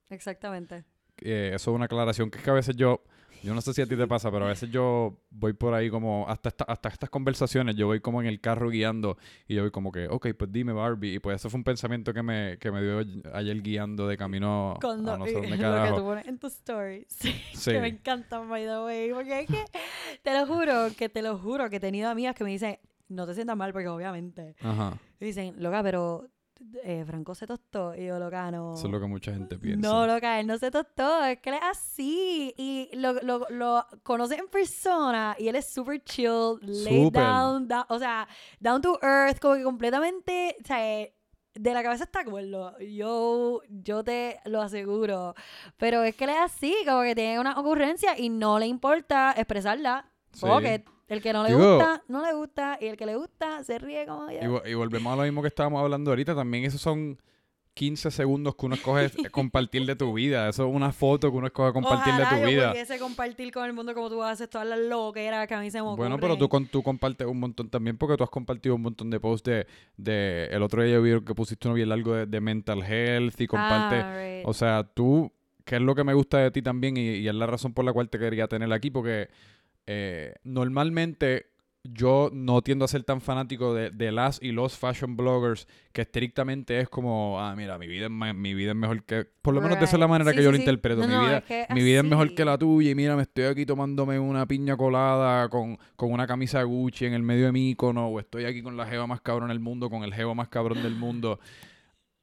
[0.09, 0.85] Exactamente.
[1.21, 3.03] Eh, eso es una aclaración que es que a veces yo,
[3.43, 5.89] yo no sé si a ti te pasa, pero a veces yo voy por ahí
[5.89, 9.17] como, hasta, esta- hasta estas conversaciones, yo voy como en el carro guiando
[9.47, 11.15] y yo voy como que, ok, pues dime Barbie.
[11.15, 12.99] Y pues eso fue un pensamiento que me, que me dio
[13.33, 16.53] ayer guiando de camino Cuando, a no sé dónde lo que tú pones en tus
[16.53, 17.07] stories.
[17.53, 17.71] Sí.
[17.71, 19.11] Que me encantan, by the way.
[19.13, 19.65] Porque es que,
[20.23, 22.79] te lo juro, que te lo juro, que he tenido amigas que me dicen,
[23.09, 24.55] no te sientas mal, porque obviamente.
[24.61, 24.97] Ajá.
[25.19, 26.27] Y dicen, loca, pero
[26.83, 27.95] eh, Franco se tostó.
[27.95, 28.73] Y yo, loca, no.
[28.73, 29.87] Eso es lo que mucha gente piensa.
[29.87, 32.53] No, loca, él no se tostó, es que él es así.
[32.57, 37.21] Y lo, lo, lo conoces en persona y él es super chill, laid Súper.
[37.23, 38.27] down, o sea,
[38.59, 41.07] down to earth, como que completamente, o sea,
[41.53, 42.77] de la cabeza está acuerdo.
[42.79, 45.35] Yo, yo te lo aseguro.
[45.77, 49.33] Pero es que él es así, como que tiene una ocurrencia y no le importa
[49.35, 50.09] expresarla.
[50.31, 50.41] Sí.
[50.41, 52.77] Porque el que no le Digo- gusta, no le gusta.
[52.79, 54.43] Y el que le gusta, se ríe como ya.
[54.43, 56.35] Y, vo- y volvemos a lo mismo que estábamos hablando ahorita.
[56.35, 57.19] También esos son
[57.75, 60.49] 15 segundos que uno escoge compartir de tu vida.
[60.49, 62.69] Eso es una foto que uno escoge compartir Ojalá de tu yo vida.
[62.71, 65.77] pudiese compartir con el mundo como tú haces todas las loqueras que a mí se
[65.77, 65.97] me ocurren.
[65.97, 69.09] Bueno, pero tú, con, tú compartes un montón también porque tú has compartido un montón
[69.09, 72.25] de posts de, de el otro día yo vi que pusiste uno bien largo de,
[72.25, 74.45] de mental health y compartes, Ah, right.
[74.45, 75.31] o sea, tú,
[75.63, 77.85] que es lo que me gusta de ti también y, y es la razón por
[77.85, 79.29] la cual te quería tener aquí porque
[79.91, 81.47] eh, normalmente
[81.83, 86.01] yo no tiendo a ser tan fanático de, de las y los fashion bloggers que
[86.01, 89.61] estrictamente es como, ah, mira, mi vida es, mi vida es mejor que, por lo
[89.61, 90.61] menos de esa es la manera Sí, que yo lo sí.
[90.63, 92.95] interpreto, No, mi no, vida es que mi vida es mejor que la tuya y
[92.95, 97.23] mira, me estoy aquí tomándome una piña colada con, con una camisa Gucci en el
[97.23, 100.03] medio de mi icono o estoy aquí con la jeva más cabrón del mundo, con
[100.03, 101.39] el jevo más cabrón del mundo.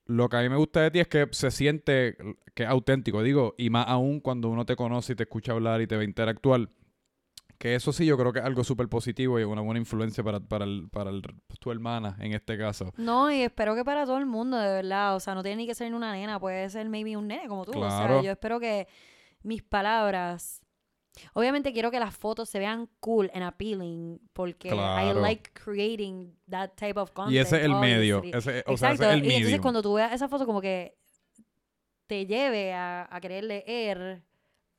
[0.04, 2.16] Lo que a mí me gusta de ti es que se siente
[2.54, 5.80] que es auténtico, digo, y más aún cuando uno te conoce y te escucha hablar
[5.80, 6.68] y te ve interactuar.
[7.58, 10.40] Que eso sí yo creo que es algo súper positivo y una buena influencia para,
[10.40, 11.22] para, el- para el-
[11.58, 12.92] tu hermana en este caso.
[12.98, 15.16] No, y espero que para todo el mundo, de verdad.
[15.16, 17.64] O sea, no tiene ni que ser una nena, puede ser maybe un nene como
[17.64, 17.70] tú.
[17.70, 18.14] O Claro.
[18.16, 18.86] sea, yo espero que
[19.42, 20.60] mis palabras.
[21.32, 25.18] Obviamente quiero que las fotos se vean cool and appealing porque Claro.
[25.18, 27.34] I like creating that type of content.
[27.34, 28.36] Y ese es el medio, ese,
[28.66, 29.04] o sea, Exacto.
[29.04, 29.62] ese es el y entonces medium.
[29.62, 30.94] cuando tú veas esa foto como que
[32.06, 34.22] te lleve a, a querer leer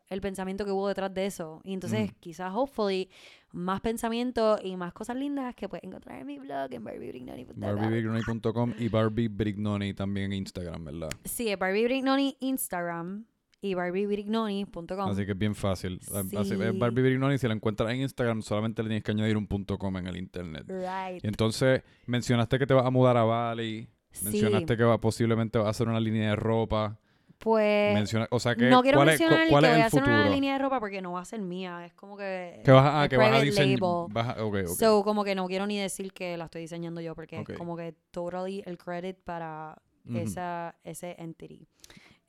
[0.10, 1.62] el pensamiento que hubo detrás de eso.
[1.64, 2.16] Y entonces Mm.
[2.20, 3.10] quizás, hopefully,
[3.52, 7.56] más pensamiento y más cosas lindas que puedes encontrar en mi blog en barbiebrignoni.com.
[7.60, 11.10] BarbieBrignoni.com y Barbie Brignoni también en Instagram, ¿verdad?
[11.26, 13.26] Sí, es Barbie Brignoni Instagram
[13.62, 15.10] y barbiebrignoni.com.
[15.10, 16.00] Así que es bien fácil.
[16.14, 16.56] Así, Sí.
[16.78, 19.96] Barbie Brignoni, si la encuentras en Instagram, solamente le tienes que añadir un punto .com
[19.98, 20.66] en el internet.
[20.68, 21.24] Right.
[21.24, 23.88] Y entonces, mencionaste que te vas a mudar a Bali.
[24.24, 27.00] Mencionaste sí, que va, posiblemente vas a hacer una línea de ropa.
[27.40, 29.82] Pues Menciona, o sea, que, no quiero ¿cuál, es, mencionar cu- cuál que es voy
[29.82, 31.86] a hacer una línea de ropa porque no va a ser mía.
[31.86, 32.62] Es como que...
[32.66, 33.80] Que vas a, ah, que vas a diseñar.
[33.80, 34.14] label.
[34.14, 34.76] Vas a, ok, ok.
[34.78, 37.78] So, como que no quiero ni decir que la estoy diseñando yo porque es como
[37.78, 39.80] que totally el credit para
[40.14, 41.68] esa, ese entity.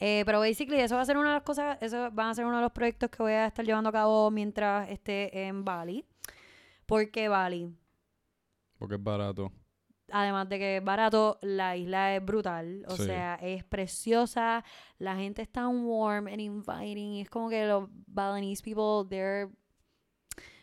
[0.00, 2.44] Eh, pero basically eso va a ser una de las cosas, eso van a ser
[2.44, 6.04] uno de los proyectos que voy a estar llevando a cabo mientras esté en Bali.
[6.86, 7.74] ¿Por qué Bali?
[8.78, 9.52] Porque es barato.
[10.10, 12.84] Además de que es barato, la isla es brutal.
[12.88, 13.04] O Sí.
[13.04, 14.64] sea, es preciosa.
[14.98, 17.16] La gente es tan warm and inviting.
[17.16, 19.50] Es como que los Balinese people, they're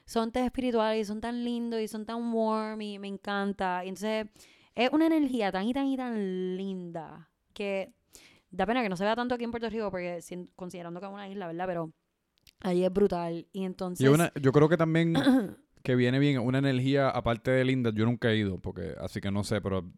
[0.07, 3.83] son tan espirituales y son tan lindos y son tan warm y me encanta.
[3.85, 4.27] Y entonces
[4.75, 7.93] Es una energía tan y tan y tan linda que
[8.51, 10.19] da pena que no se vea tanto aquí en Puerto Rico porque
[10.55, 11.65] considerando que es una isla, ¿verdad?
[11.67, 11.91] Pero
[12.59, 13.47] ahí es brutal.
[13.53, 14.05] Y entonces...
[14.05, 15.13] Y una, yo creo que también
[15.85, 19.31] que viene bien una energía, aparte de linda, yo nunca he ido, porque así que
[19.31, 19.89] no sé, pero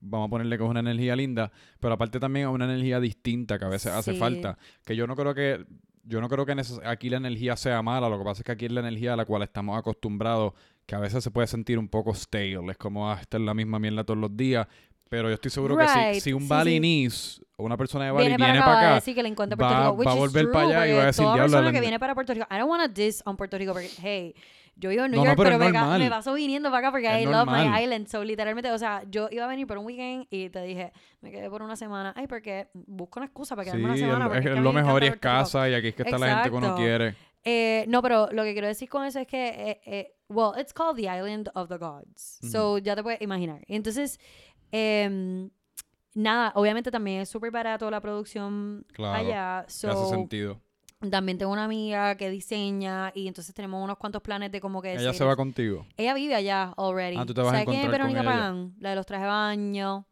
[0.00, 3.58] vamos a ponerle que es una energía linda, pero aparte también es una energía distinta
[3.58, 4.58] que a veces hace falta.
[4.84, 5.64] Que yo no creo que,
[6.02, 8.66] yo no creo que aquí la energía sea mala, lo que pasa es que aquí
[8.66, 10.52] es la energía a la cual estamos acostumbrados,
[10.84, 13.54] que a veces se puede sentir un poco stale, es como, ah, esta es la
[13.54, 14.66] misma mierda todos los días.
[15.08, 17.42] Pero yo estoy seguro que si, si un sí, sí.
[17.56, 19.28] o una persona de Bali viene viene, para acá, va a acá, decir que le
[19.28, 21.52] encuentra Puerto va- Rico, va a volver para allá y va a decir, toda "Diablo,
[21.52, 23.72] persona que en- viene para Puerto Rico, I don't want to diss on Puerto Rico
[23.72, 24.34] porque, hey,
[24.78, 26.80] yo vivo en New No, no, York, pero pero, es me, me paso viniendo para
[26.88, 27.70] acá porque Es I love normal.
[27.70, 28.08] my island.
[28.08, 30.92] So, literalmente, o sea, yo iba a venir por un weekend y te dije,
[31.22, 32.12] me quedé por una semana.
[32.14, 34.38] Ay, porque busco una excusa para sí, quedarme una es, semana.
[34.38, 36.56] es a lo mejor y es casa y aquí es que está la gente que
[36.56, 36.82] uno Exacto.
[36.82, 37.14] quiere.
[37.48, 40.74] Eh, no, pero lo que quiero decir con eso es que, eh, eh, well, it's
[40.74, 42.40] called the Island of the Gods.
[42.50, 43.62] So, ya te puedes imaginar.
[43.68, 44.18] Entonces,
[44.72, 45.50] em,
[46.14, 49.64] nada, obviamente también es súper barato la producción Claro, allá.
[49.68, 50.60] So, hace sentido.
[51.10, 54.94] también tengo una amiga que diseña y entonces tenemos unos cuantos planes de como que...
[54.94, 55.86] Ella se va contigo.
[55.96, 57.16] Ella vive allá already.
[57.18, 58.48] Ah, tú te vas a ¿Sabes quién es encontrar con Verónica ella.
[58.48, 58.74] Pan?
[58.80, 60.06] La de los trajes de baño.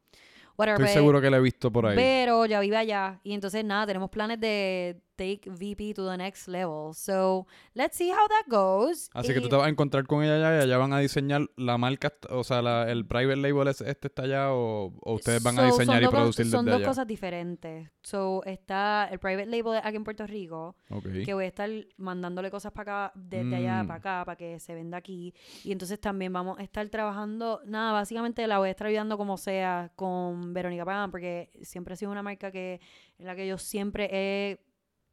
[0.57, 0.82] Whatever.
[0.82, 1.96] Estoy seguro que la he visto por ahí.
[1.96, 3.20] Pero ya vive allá.
[3.24, 6.94] Y entonces, nada, tenemos planes de take VP to the next level.
[6.94, 9.10] So, let's see how that goes.
[9.14, 11.42] Así que tú te vas a encontrar con ella allá y allá van a diseñar
[11.56, 15.42] la marca, o sea, la- el private label es- este está allá o, o ustedes
[15.42, 16.88] van a diseñar y dos cos- producir Son desde dos allá.
[16.88, 17.90] cosas diferentes.
[18.02, 21.06] So, está el private label aquí en Puerto Rico, Ok.
[21.24, 23.86] que voy a estar mandándole cosas para acá, desde allá Mm.
[23.86, 25.34] para acá, para que se venda aquí.
[25.64, 29.36] Y entonces también vamos a estar trabajando, nada, básicamente la voy a estar ayudando como
[29.36, 32.80] sea con Verónica Pan, porque siempre ha sido una marca que
[33.18, 34.58] en la que yo siempre he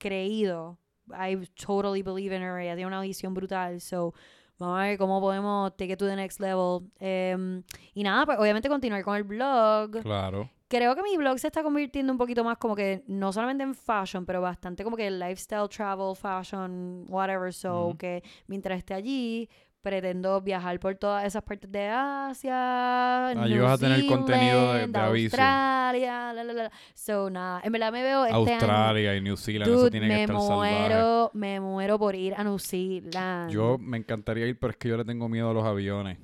[0.02, 0.78] creído.
[1.14, 2.58] I totally believe in her.
[2.60, 3.80] Ella tiene una visión brutal.
[3.82, 4.14] So,
[4.58, 6.89] vamos a ver cómo podemos take it to the next level.
[6.99, 10.02] Em, y nada, pues obviamente continuar con el blog.
[10.02, 10.49] Claro.
[10.68, 13.76] Creo que mi blog se está convirtiendo un poquito más como que no solamente en
[13.76, 17.54] fashion, pero bastante como que lifestyle, travel, fashion, whatever.
[17.54, 17.97] So, Ujú.
[17.97, 19.49] que mientras esté allí,
[19.82, 23.28] pretendo viajar por todas esas partes de Asia.
[23.30, 25.36] Allí New vas a tener contenido de- Zealand, de aviso.
[25.36, 26.72] Australia, la, la, la.
[26.94, 30.08] So, nada, en verdad me veo este año- Australia y New Zealand, eso Dude, tiene
[30.08, 30.72] que estar salvaje.
[30.80, 33.52] muero, me muero por ir a New Zealand.
[33.52, 36.18] Yo me encantaría ir, pero es que yo le tengo miedo a los aviones.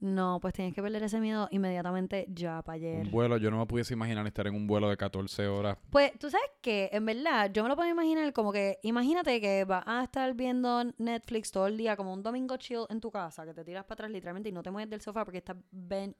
[0.00, 3.04] No, pues tienes que perder ese miedo inmediatamente ya para ayer.
[3.04, 5.76] Un vuelo, yo no me pudiese imaginar estar en un vuelo de 14 horas.
[5.90, 9.64] Pues tú sabes que, en verdad, yo me lo puedo imaginar como que, imagínate que
[9.64, 13.44] vas a estar viendo Netflix todo el día como un domingo chill en tu casa,
[13.44, 16.16] que te tiras para atrás literalmente y no te mueves del sofá porque estás ben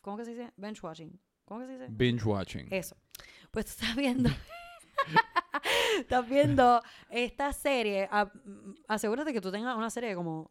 [0.00, 0.50] ¿cómo que se dice?
[0.56, 1.18] Bench watching.
[1.44, 1.86] ¿Cómo que se dice?
[1.90, 2.66] Binge watching.
[2.70, 2.96] Eso.
[3.50, 4.28] Pues tú estás viendo.
[6.00, 8.08] estás viendo esta serie.
[8.10, 8.30] a-
[8.88, 10.50] asegúrate que tú tengas una serie como.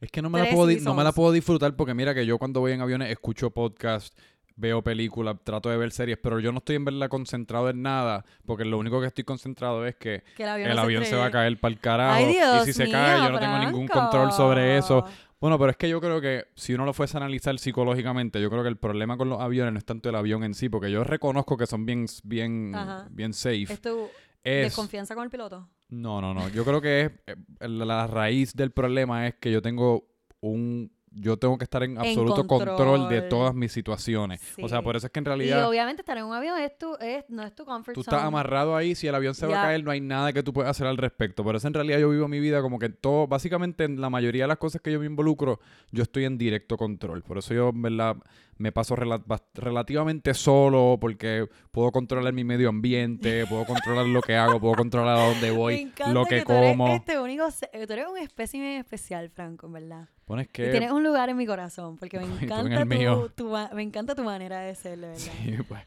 [0.00, 2.38] Es que no me, la puedo, no me la puedo disfrutar porque mira que yo
[2.38, 4.16] cuando voy en aviones escucho podcast,
[4.54, 8.24] veo películas, trato de ver series, pero yo no estoy en verdad concentrado en nada
[8.44, 11.16] porque lo único que estoy contrado es que Que el avión, el no avión se
[11.16, 13.58] va a caer para el carajo Ay, Dios y si se cae yo no tengo
[13.58, 15.04] ningún control sobre eso.
[15.40, 18.50] Bueno, pero es que yo creo que si uno lo fuese a analizar psicológicamente, yo
[18.50, 20.90] creo que el problema con los aviones no es tanto el avión en sí, porque
[20.90, 23.06] yo reconozco que son bien, bien, Ajá.
[23.10, 23.72] bien safe.
[23.72, 24.08] ¿Es tu
[24.48, 25.68] Es, desconfianza con el piloto?
[25.90, 26.48] no, no, no.
[26.50, 30.08] Yo creo que es eh, la raíz del problema es que yo tengo
[30.40, 34.40] un yo tengo que estar en absoluto control, de todas mis situaciones.
[34.62, 36.76] O sea, por eso es que en Y realidad obviamente estar en un avión es
[36.78, 38.16] tu, es, no es tu comfort tú zone.
[38.16, 40.52] estás amarrado ahí, si el avión se va a caer, no hay nada que tú
[40.52, 41.42] puedas hacer al respecto.
[41.44, 44.44] Por eso en realidad yo vivo mi vida como que todo, básicamente en la mayoría
[44.44, 47.22] de las cosas que yo me involucro, yo estoy en directo control.
[47.22, 48.16] Por eso yo, en verdad,
[48.58, 54.36] me paso bast- relativamente solo porque puedo controlar mi medio ambiente, puedo controlar lo que
[54.36, 56.94] hago, puedo controlar a dónde voy, lo que, tú eres como.
[56.94, 60.08] este único, tú eres un espécimen especial, Franco, en verdad.
[60.28, 60.68] Pones Y que...
[60.68, 64.22] tienes un lugar en mi corazón, porque me en encanta, el tu, me encanta tu
[64.22, 65.16] manera de ser, de verdad.
[65.22, 65.82] Sí, pues.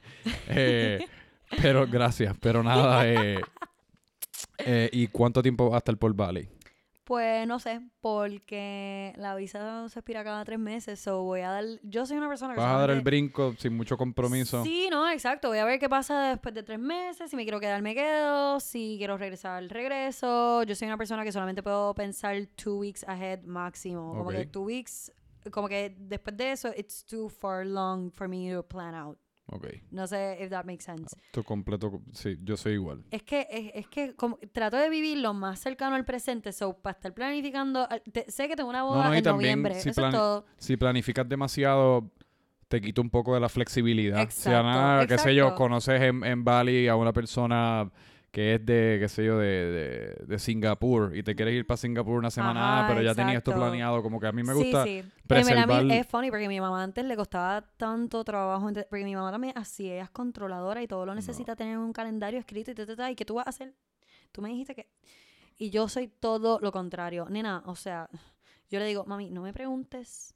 [0.49, 1.07] Eh,
[1.61, 3.07] pero gracias, pero nada.
[3.07, 3.39] eh,
[4.57, 6.49] eh, ¿Y cuánto tiempo va a estar por Bali?
[7.03, 11.65] Pues no sé, porque la visa se expira cada tres meses, so voy a dar...
[11.81, 14.63] Yo soy una persona que ¿Vas a dar el brinco sin mucho compromiso?
[14.63, 15.49] Sí, no, exacto.
[15.49, 17.29] Voy a ver qué pasa después de tres meses.
[17.29, 18.59] Si me quiero quedar, me quedo.
[18.59, 20.63] Si quiero regresar, regreso.
[20.63, 24.13] Yo soy una persona que solamente puedo pensar two weeks ahead máximo.
[24.15, 25.11] Como que two weeks,
[25.51, 29.17] como que después de eso, it's too far long for me to plan out.
[29.51, 29.67] Ok.
[29.91, 31.15] No sé if that makes sense.
[31.31, 32.01] Tu completo.
[32.13, 33.03] Sí, yo soy igual.
[33.11, 36.53] Es que, es, es que como, trato de vivir lo más cercano al presente.
[36.53, 37.87] So, para estar planificando.
[38.11, 39.81] te- sé que tengo una boda no, y en también noviembre.
[39.81, 40.45] si Eso es todo.
[40.57, 42.09] Si planificas demasiado,
[42.69, 44.15] te quita un poco de la flexibilidad.
[44.25, 45.57] O sea, Exacto, nada, qué sé yo, exacto.
[45.63, 47.91] conoces en, en Bali a una persona
[48.31, 51.77] que es de, qué sé yo, de, de, de Singapur y te quieres ir para
[51.77, 53.69] Singapur una semana, Ajá, pero ya tenías esto exacto.
[53.69, 54.99] planeado, como que a mí me Sí, gusta sí.
[54.99, 55.91] En verdad, a mí preservar...
[55.91, 58.69] es funny porque a mi mamá antes le costaba tanto trabajo.
[58.89, 61.93] Porque mi mamá también así, ella es controladora y todo lo necesita tener en un
[61.93, 63.73] calendario escrito y ta, ta, ta, y que tú vas a hacer.
[64.31, 64.89] Tú me dijiste que.
[65.57, 67.27] Y yo soy todo lo contrario.
[67.29, 68.09] Nena, o sea,
[68.69, 70.33] yo le digo, mami, no me preguntes.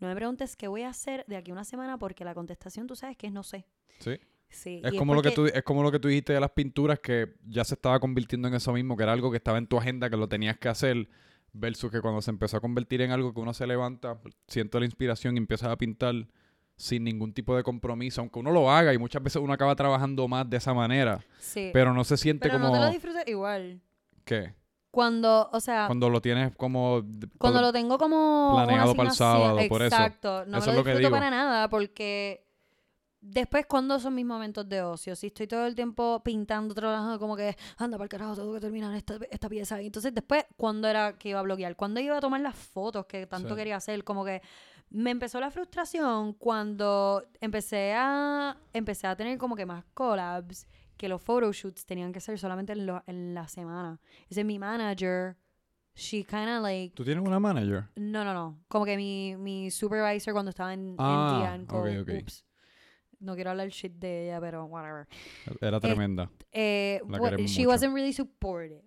[0.00, 2.86] No me preguntes qué voy a hacer de aquí a una semana porque la contestación
[2.86, 3.66] tú sabes que es no sé.
[4.00, 4.18] Sí.
[4.54, 4.80] Sí.
[4.82, 7.34] Es como, lo que tú, es como lo que tú dijiste de las pinturas, que
[7.46, 10.08] ya se estaba convirtiendo en eso mismo, que era algo que estaba en tu agenda,
[10.08, 11.08] que lo tenías que hacer,
[11.52, 14.86] versus que cuando se empezó a convertir en algo que uno se levanta, siente la
[14.86, 16.14] inspiración y empiezas a pintar
[16.76, 20.26] sin ningún tipo de compromiso, aunque uno lo haga y muchas veces uno acaba trabajando
[20.26, 21.70] más de esa manera, Sí.
[21.72, 22.72] pero no se siente Pero como...
[22.72, 23.80] no te lo disfrutas igual.
[24.24, 24.54] ¿Qué?
[24.90, 27.02] Cuando, o sea, Cuando lo tienes como...
[27.38, 29.94] Cuando lo tengo como planeado para el sábado, por eso.
[29.94, 30.44] Exacto.
[30.46, 31.10] No Eso me es lo lo que disfruto digo.
[31.10, 32.46] para nada porque
[33.26, 37.36] después cuando son mis momentos de ocio, si estoy todo el tiempo pintando, trabajando como
[37.36, 39.80] que anda para el carajo, tengo que terminar esta, esta pieza.
[39.80, 41.74] Y entonces después, cuando era que iba a bloquear?
[41.76, 43.54] Cuando iba a tomar las fotos que tanto Sí.
[43.56, 44.04] quería hacer?
[44.04, 44.42] Como que
[44.90, 50.66] me empezó la frustración cuando empecé a empecé a tener como que más collabs
[50.96, 53.98] que los photoshoots tenían que ser solamente en, lo- en la semana.
[54.28, 55.36] Ese mi manager,
[55.96, 57.88] she kind of like ¿Tú tienes una manager?
[57.96, 58.60] no, no, no.
[58.68, 62.22] Como que mi, mi supervisor cuando estaba en, Ah, en Dianco, ok, ok.
[62.22, 62.44] Ups.
[63.20, 65.06] No quiero hablar shit de ella, pero whatever.
[65.60, 66.30] Era tremenda.
[66.52, 67.68] Eh, La she mucho.
[67.68, 68.82] wasn't really supportive.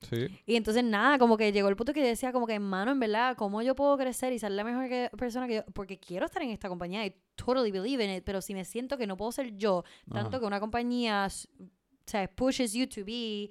[0.00, 0.26] Sí.
[0.46, 2.98] Y entonces nada, como que llegó el punto que yo decía como que, hermano, en
[2.98, 5.64] verdad, ¿cómo yo puedo crecer y ser la mejor que- persona que yo?
[5.74, 8.96] Porque quiero estar en esta compañía y totally believe in it, pero si me siento
[8.96, 10.40] que no puedo ser yo, tanto Ajá.
[10.40, 11.66] que una compañía, o
[12.06, 13.50] sea, pushes you to be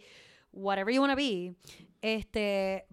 [0.51, 1.55] whatever you want to be,
[2.01, 2.85] este,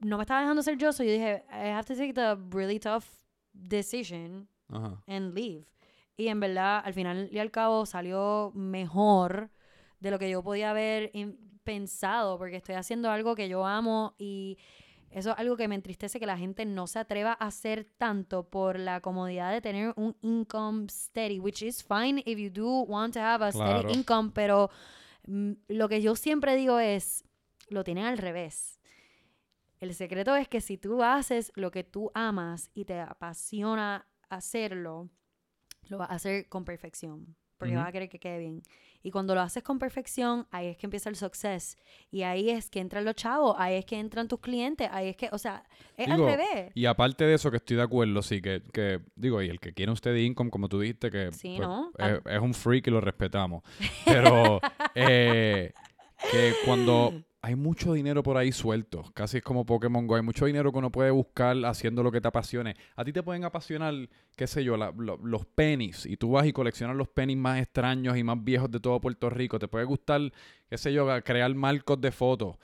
[0.00, 2.78] no me estaba dejando ser yo, so yo dije, I have to take the really
[2.78, 3.04] tough
[3.54, 5.02] decision Ajá.
[5.06, 5.64] and leave.
[6.16, 9.50] Y en verdad, al final y al cabo salió mejor
[10.00, 11.12] de lo que yo podía haber
[11.64, 14.56] pensado, porque estoy haciendo algo que yo amo y
[15.10, 18.48] eso es algo que me entristece que la gente no se atreva a hacer tanto
[18.48, 23.14] por la comodidad de tener un income steady, which is fine if you do want
[23.14, 23.80] to have a Claro.
[23.80, 24.70] steady income, pero
[25.26, 27.24] mm, lo que yo siempre digo es,
[27.68, 28.78] lo tienen al revés.
[29.80, 35.10] El secreto es que si tú haces lo que tú amas y te apasiona hacerlo,
[35.88, 37.36] lo vas a hacer con perfección.
[37.58, 37.80] Porque Ujú.
[37.80, 38.62] vas a querer que quede bien.
[39.02, 41.78] Y cuando lo haces con perfección, ahí es que empieza el success.
[42.10, 45.16] Y ahí es que entran los chavos, ahí es que entran tus clientes, ahí es
[45.16, 45.64] que, o sea,
[45.96, 46.72] es Digo, al revés.
[46.74, 49.72] Y aparte de eso, que estoy de acuerdo, sí, que, que digo, y el que
[49.72, 51.92] quiere un steady income, como tú dijiste, que Sí, pues, ¿no?
[51.98, 53.62] es, es un freak y lo respetamos.
[54.04, 54.60] Pero
[54.94, 55.72] eh,
[56.30, 57.12] que cuando
[57.42, 60.78] hay mucho dinero por ahí suelto, casi es como Pokémon Go, hay mucho dinero que
[60.78, 62.74] uno puede buscar haciendo lo que te apasione.
[62.96, 63.94] A ti te pueden apasionar,
[64.36, 67.60] qué sé yo, la- lo- los pennies, y tú vas y coleccionas los pennies más
[67.60, 69.60] extraños y más viejos de todo Puerto Rico.
[69.60, 70.32] Te puede gustar,
[70.68, 72.56] qué sé yo, crear marcos de fotos.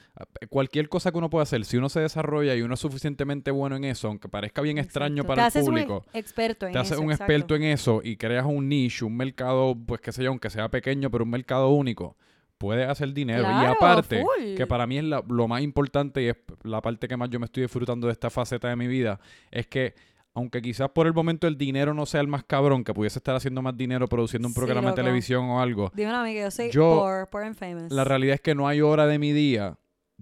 [0.49, 3.77] Cualquier cosa que uno pueda hacer, si uno se desarrolla y uno es suficientemente bueno
[3.77, 6.79] en eso, aunque parezca bien extraño para te el haces público un experto en te
[6.81, 7.33] haces eso, un exacto.
[7.33, 10.69] experto en eso y creas un nicho, un mercado, pues qué sé yo, aunque sea
[10.71, 12.17] pequeño, pero un mercado único,
[12.63, 13.43] puedes hacer dinero.
[13.43, 14.55] y aparte, full.
[14.57, 17.39] que para mí es la- lo más importante y es la parte que más yo
[17.41, 19.19] me estoy disfrutando de esta faceta de mi vida,
[19.51, 19.95] es que
[20.35, 23.35] aunque quizás por el momento el dinero no sea el más cabrón, que pudiese estar
[23.35, 26.51] haciendo más dinero produciendo un programa de televisión o algo, Dímelo a mí que yo
[26.51, 27.93] soy Yo- poor, poor and famous.
[27.93, 29.77] la realidad es que no hay hora de mi día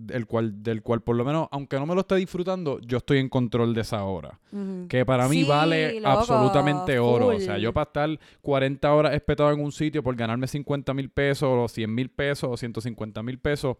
[0.06, 3.18] del cual, del cual por lo menos, aunque no me lo esté disfrutando, yo estoy
[3.18, 4.86] en control de esa hora Ujú.
[4.88, 7.28] que para mí Sí, vale loco, absolutamente oro.
[7.28, 11.10] O sea, yo para estar 40 horas espetado en un sitio por ganarme 50 mil
[11.10, 13.76] pesos o 100 mil pesos o 150 mil pesos,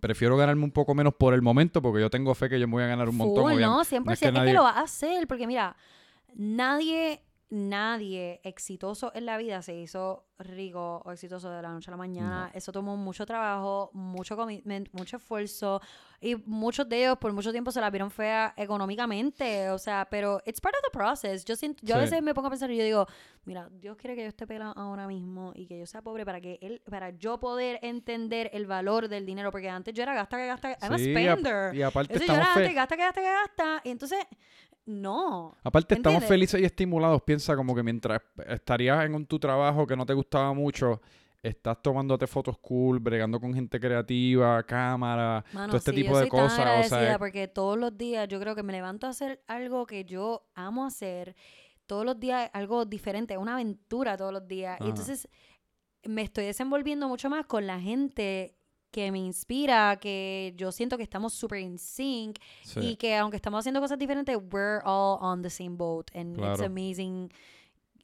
[0.00, 2.74] prefiero ganarme un poco menos por el momento porque yo tengo fe que yo me
[2.74, 3.44] voy a ganar un montón.
[3.44, 3.66] Full, obviamente.
[3.66, 4.04] no, 100%.
[4.04, 5.76] no es, que que, nadie- lo va a hacer, porque mira,
[6.34, 11.92] nadie, nadie exitoso en la vida se hizo rico o exitoso de la noche a
[11.92, 12.50] la mañana.
[12.52, 15.80] Eso tomó mucho trabajo, mucho commitment, mucho esfuerzo.
[16.20, 19.70] Y muchos de ellos por mucho tiempo se la vieron fea económicamente.
[19.70, 21.44] O sea, pero it's part of the process.
[21.44, 23.06] Yo, siento, yo a veces me pongo a pensar y yo digo,
[23.44, 26.40] mira, Dios quiere que yo esté pelado ahora mismo y que yo sea pobre para
[26.40, 29.50] que él, para yo poder entender el valor del dinero.
[29.50, 31.74] Porque antes yo era gasta que gasta, I'm a Sí, y spender.
[31.74, 33.80] y aparte Eso yo era antes, gasta, que gasta, que gasta.
[33.84, 34.18] Y entonces,
[34.86, 35.54] no.
[35.62, 37.22] aparte estamos felices y estimulados.
[37.22, 41.00] Piensa como que mientras estarías en un- tu trabajo que no te gustaba mucho,
[41.42, 46.18] estás tomándote fotos cool, bregando con gente creativa, cámara, Mano, todo este sí, tipo yo
[46.18, 46.86] de soy tan cosas.
[46.86, 50.04] O sea, porque todos los días yo creo que me levanto a hacer algo que
[50.04, 51.36] yo amo hacer.
[51.86, 54.78] Todos los días algo diferente, una aventura todos los días.
[54.80, 55.28] Y entonces
[56.04, 58.56] me estoy desenvolviendo mucho más con la gente
[58.90, 62.80] que me inspira, que yo siento que estamos súper in sync sí.
[62.80, 66.60] y que aunque estamos haciendo cosas diferentes, we're all on the same boat and it's
[66.60, 67.30] amazing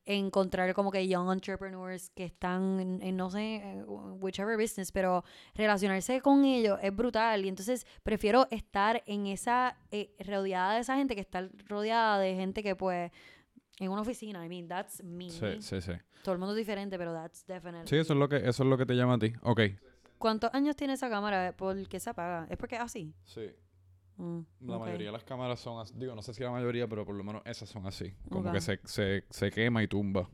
[0.05, 5.25] encontrar como que young entrepreneurs que están en, en no sé, eh, whichever business, pero
[5.55, 10.97] relacionarse con ellos es brutal y entonces prefiero estar en esa, eh, rodeada de esa
[10.97, 13.11] gente que estar rodeada de gente que pues,
[13.79, 15.31] en una oficina, I mean, that's me.
[15.31, 15.93] Sí, sí, sí.
[16.23, 17.89] Todo el mundo es diferente, pero that's definitely.
[17.89, 19.33] Sí, eso es lo que, eso es lo que te llama a ti.
[19.43, 19.61] Ok.
[20.23, 21.53] ¿Cuántos años tiene esa cámara?
[21.57, 22.47] ¿Por qué se apaga?
[22.49, 23.13] ¿Es porque es así?
[23.25, 23.51] Sí.
[24.17, 25.93] Mm, La mayoría de las cámaras son así.
[25.97, 28.15] Digo, no sé si la mayoría, pero por lo menos esas son así.
[28.31, 30.29] Como que se, se, se quema y tumba.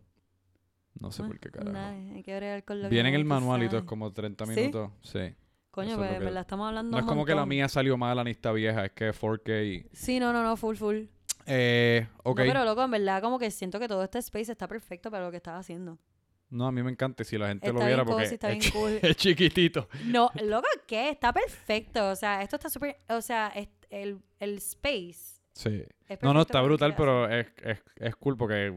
[1.00, 1.72] No sé Ah, por qué carajo.
[1.72, 4.12] nada, hay que bregar con lo que Viene en el manual y todo, es como
[4.12, 4.50] 30 ¿Sí?
[4.52, 4.90] minutos.
[5.02, 5.34] Sí.
[5.70, 7.68] Coño, eso es pues, en que- verdad estamos hablando No es como que la mía
[7.68, 9.62] salió mala ni está vieja, es que 4K.
[9.64, 11.04] y- Sí, no, no, no, full, full.
[11.46, 12.40] Eh, ok.
[12.40, 15.24] No, pero loco, en verdad, como que siento que todo este space está perfecto para
[15.24, 15.98] lo que estás haciendo.
[16.50, 18.72] No, a mí me encanta si la gente Está lo viera bien porque es, bien
[18.72, 18.98] cool.
[19.02, 19.88] es chiquitito.
[20.06, 21.10] No, loco, ¿qué?
[21.10, 22.08] Está perfecto.
[22.10, 22.96] O sea, esto está súper.
[23.08, 25.40] O sea, es- el, el space.
[25.54, 25.82] Sí.
[26.08, 28.72] es No, no, está brutal, pero es, es, es cool porque,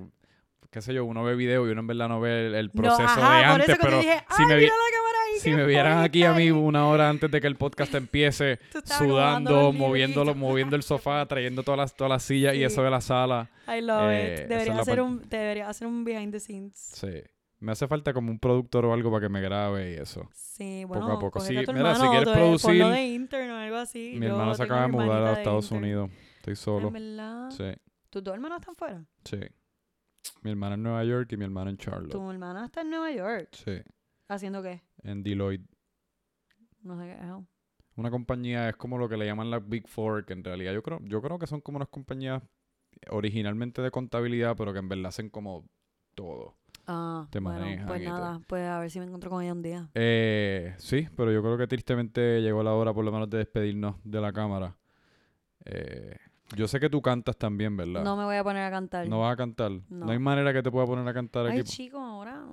[0.70, 2.82] qué sé yo, uno ve video y uno en verdad no ve el, el No,
[2.82, 5.40] proceso ajá, de antes, pero dije, si ¡ay, me vi- ahí!
[5.40, 6.52] si vieran aquí a mí ahí".
[6.52, 11.78] una hora antes de que el podcast empiece, sudando, moviéndolo, moviendo el sofá, trayendo todas
[11.78, 13.50] las, todas las sillas y eso de la sala.
[13.68, 14.48] I love Eh, it.
[14.48, 16.74] Debería hacer, un, debería hacer un behind the scenes.
[16.96, 17.22] Sí.
[17.62, 20.28] Me hace falta como un productor o algo para que me grabe y eso.
[20.34, 21.40] Sí, Poco bueno, a poco.
[21.40, 24.16] Sí, a tu mira, si hermano, quieres tú, eh, producir, de intern o algo así.
[24.18, 25.84] Mi hermano se acaba de mudar a Estados intern.
[25.84, 26.12] Unidos.
[26.38, 26.88] Estoy solo.
[26.88, 27.52] ¿En verdad?
[27.52, 29.06] Sí, ¿Tus dos hermanos están fuera?
[29.24, 29.40] sí.
[30.44, 32.12] Mi hermana en Nueva York y mi hermana en Charlotte.
[32.12, 33.50] Tu hermana está en Nueva York.
[33.54, 33.82] Sí.
[34.28, 34.82] ¿Haciendo qué?
[35.04, 35.68] En Deloitte.
[36.84, 37.46] No sé qué es.
[37.96, 40.82] Una compañía es como lo que le llaman las Big Four, que en realidad yo
[40.82, 42.42] creo, yo creo que son como unas compañías
[43.10, 45.68] originalmente de contabilidad, pero que en verdad hacen como
[46.16, 46.56] todo.
[46.94, 48.14] Ah, Te bueno, manejan pues y todo.
[48.20, 49.90] nada, pues a ver si me encuentro con ella un día.
[49.96, 53.96] Eh, sí, pero yo creo que tristemente llegó la hora por lo menos de despedirnos
[54.04, 54.76] de la cámara.
[55.66, 56.18] Eh,
[56.56, 58.04] yo sé que tú cantas también, ¿verdad?
[58.04, 59.08] No me voy a poner a cantar.
[59.08, 59.72] No vas a cantar.
[59.72, 60.06] No.
[60.06, 60.12] No.
[60.12, 61.70] hay manera que te pueda poner a cantar Ay, aquí.
[61.70, 62.44] chico, ahora...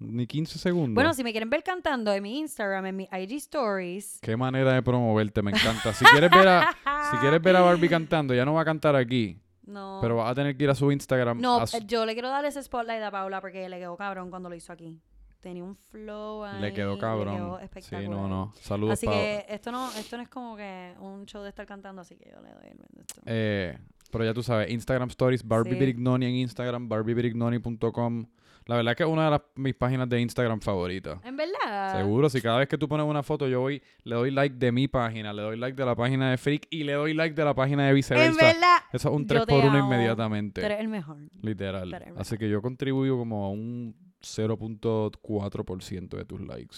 [0.00, 0.94] Ni 15 segundos.
[0.94, 4.18] Bueno, si me quieren ver cantando en mi Instagram, en mi IG Stories.
[4.20, 5.92] Qué manera de promoverte, me encanta.
[5.92, 6.70] Si quieres ver a,
[7.10, 9.98] si quieres ver a Barbie cantando, ya no va a cantar aquí, No.
[10.00, 11.40] pero vas a tener que ir a su Instagram.
[11.40, 14.48] No, su- yo le quiero dar ese spotlight a Paula porque le quedó cabrón cuando
[14.48, 14.98] lo hizo aquí.
[15.40, 16.60] Tenía un flow ahí.
[16.60, 17.34] le quedó cabrón.
[17.34, 18.10] Le quedó sí, espectacular.
[18.10, 18.52] no, no.
[18.60, 22.02] Saludos, Así que esto no, esto no es como que un show de estar cantando,
[22.02, 23.14] así que yo le doy el bendito.
[23.24, 23.78] Eh,
[24.10, 25.78] pero ya tú sabes, Instagram Stories, Barbie Sí.
[25.78, 28.26] Brignoni en Instagram, barbiebirignoni.com.
[28.68, 31.18] La verdad que es una de las, mis páginas de Instagram favoritas.
[31.24, 31.96] En verdad.
[31.96, 34.70] Seguro, si cada vez que tú pones una foto, yo voy, le doy like de
[34.70, 37.44] mi página, le doy like de la página de Freak y le doy like de
[37.46, 38.44] la página de En viceversa.
[38.46, 38.76] verdad.
[38.92, 39.86] Eso es un yo 3 te por 1 amo.
[39.86, 40.62] inmediatamente.
[40.64, 41.16] Eres el mejor.
[41.42, 42.12] Literal.
[42.18, 46.76] Así que yo contribuyo como a un 0.4% de tus likes.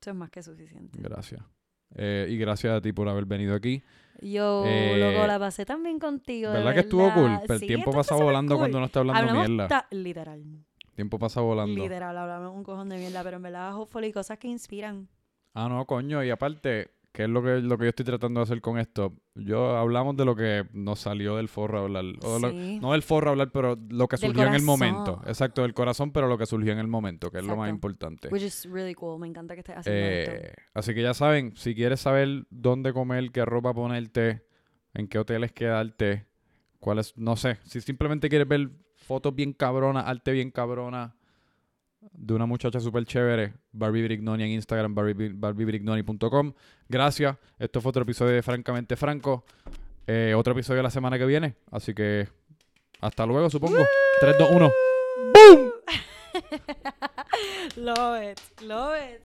[0.00, 0.98] Eso es más que suficiente.
[1.00, 1.40] Gracias.
[1.94, 3.82] Eh, y gracias a ti por haber venido aquí.
[4.20, 6.50] Yo, Eh, loco, la pasé tan bien contigo.
[6.50, 7.38] de ¿Verdad que estuvo cool?
[7.42, 8.60] Pero el Sí, tiempo pasa volando cool.
[8.62, 9.68] cuando uno está hablando Hablamos mierda.
[9.68, 10.42] ta- literal.
[10.96, 11.80] Tiempo pasa volando.
[11.80, 15.08] Literal, hablamos un cojón de mierda, pero en verdad, hopefully, cosas que inspiran.
[15.54, 16.24] Ah, no, coño.
[16.24, 19.12] Y aparte, ¿qué es lo que, lo que yo estoy tratando de hacer con esto?
[19.34, 22.04] Yo hablamos de lo que nos salió del forro a hablar.
[22.22, 22.78] o lo- Sí.
[22.80, 25.20] no del forro a hablar, pero lo que Del surgió en el momento.
[25.26, 28.28] Exacto, del corazón, pero lo que surgió en el momento, que es lo más importante.
[28.28, 29.18] Which is really cool.
[29.18, 30.30] Me encanta que estés haciendo esto.
[30.32, 34.46] Eh, así que ya saben, si quieres saber dónde comer, qué ropa ponerte,
[34.94, 36.28] en qué hoteles quedarte,
[36.78, 41.16] cuáles, no sé, si simplemente quieres ver fotos bien cabronas, arte bien cabrona
[42.12, 46.52] de una muchacha súper chévere, Barbie Brignoni en Instagram, barbie, barbiebrignoni.com.
[46.88, 47.36] Gracias.
[47.58, 49.44] Esto fue otro episodio de Francamente Franco.
[50.06, 51.54] Eh, otro episodio la semana que viene.
[51.70, 52.28] Así que
[53.00, 53.84] hasta luego, supongo.
[54.20, 54.72] 3, 2, 1.
[57.76, 58.40] love it.
[58.62, 59.27] Love it.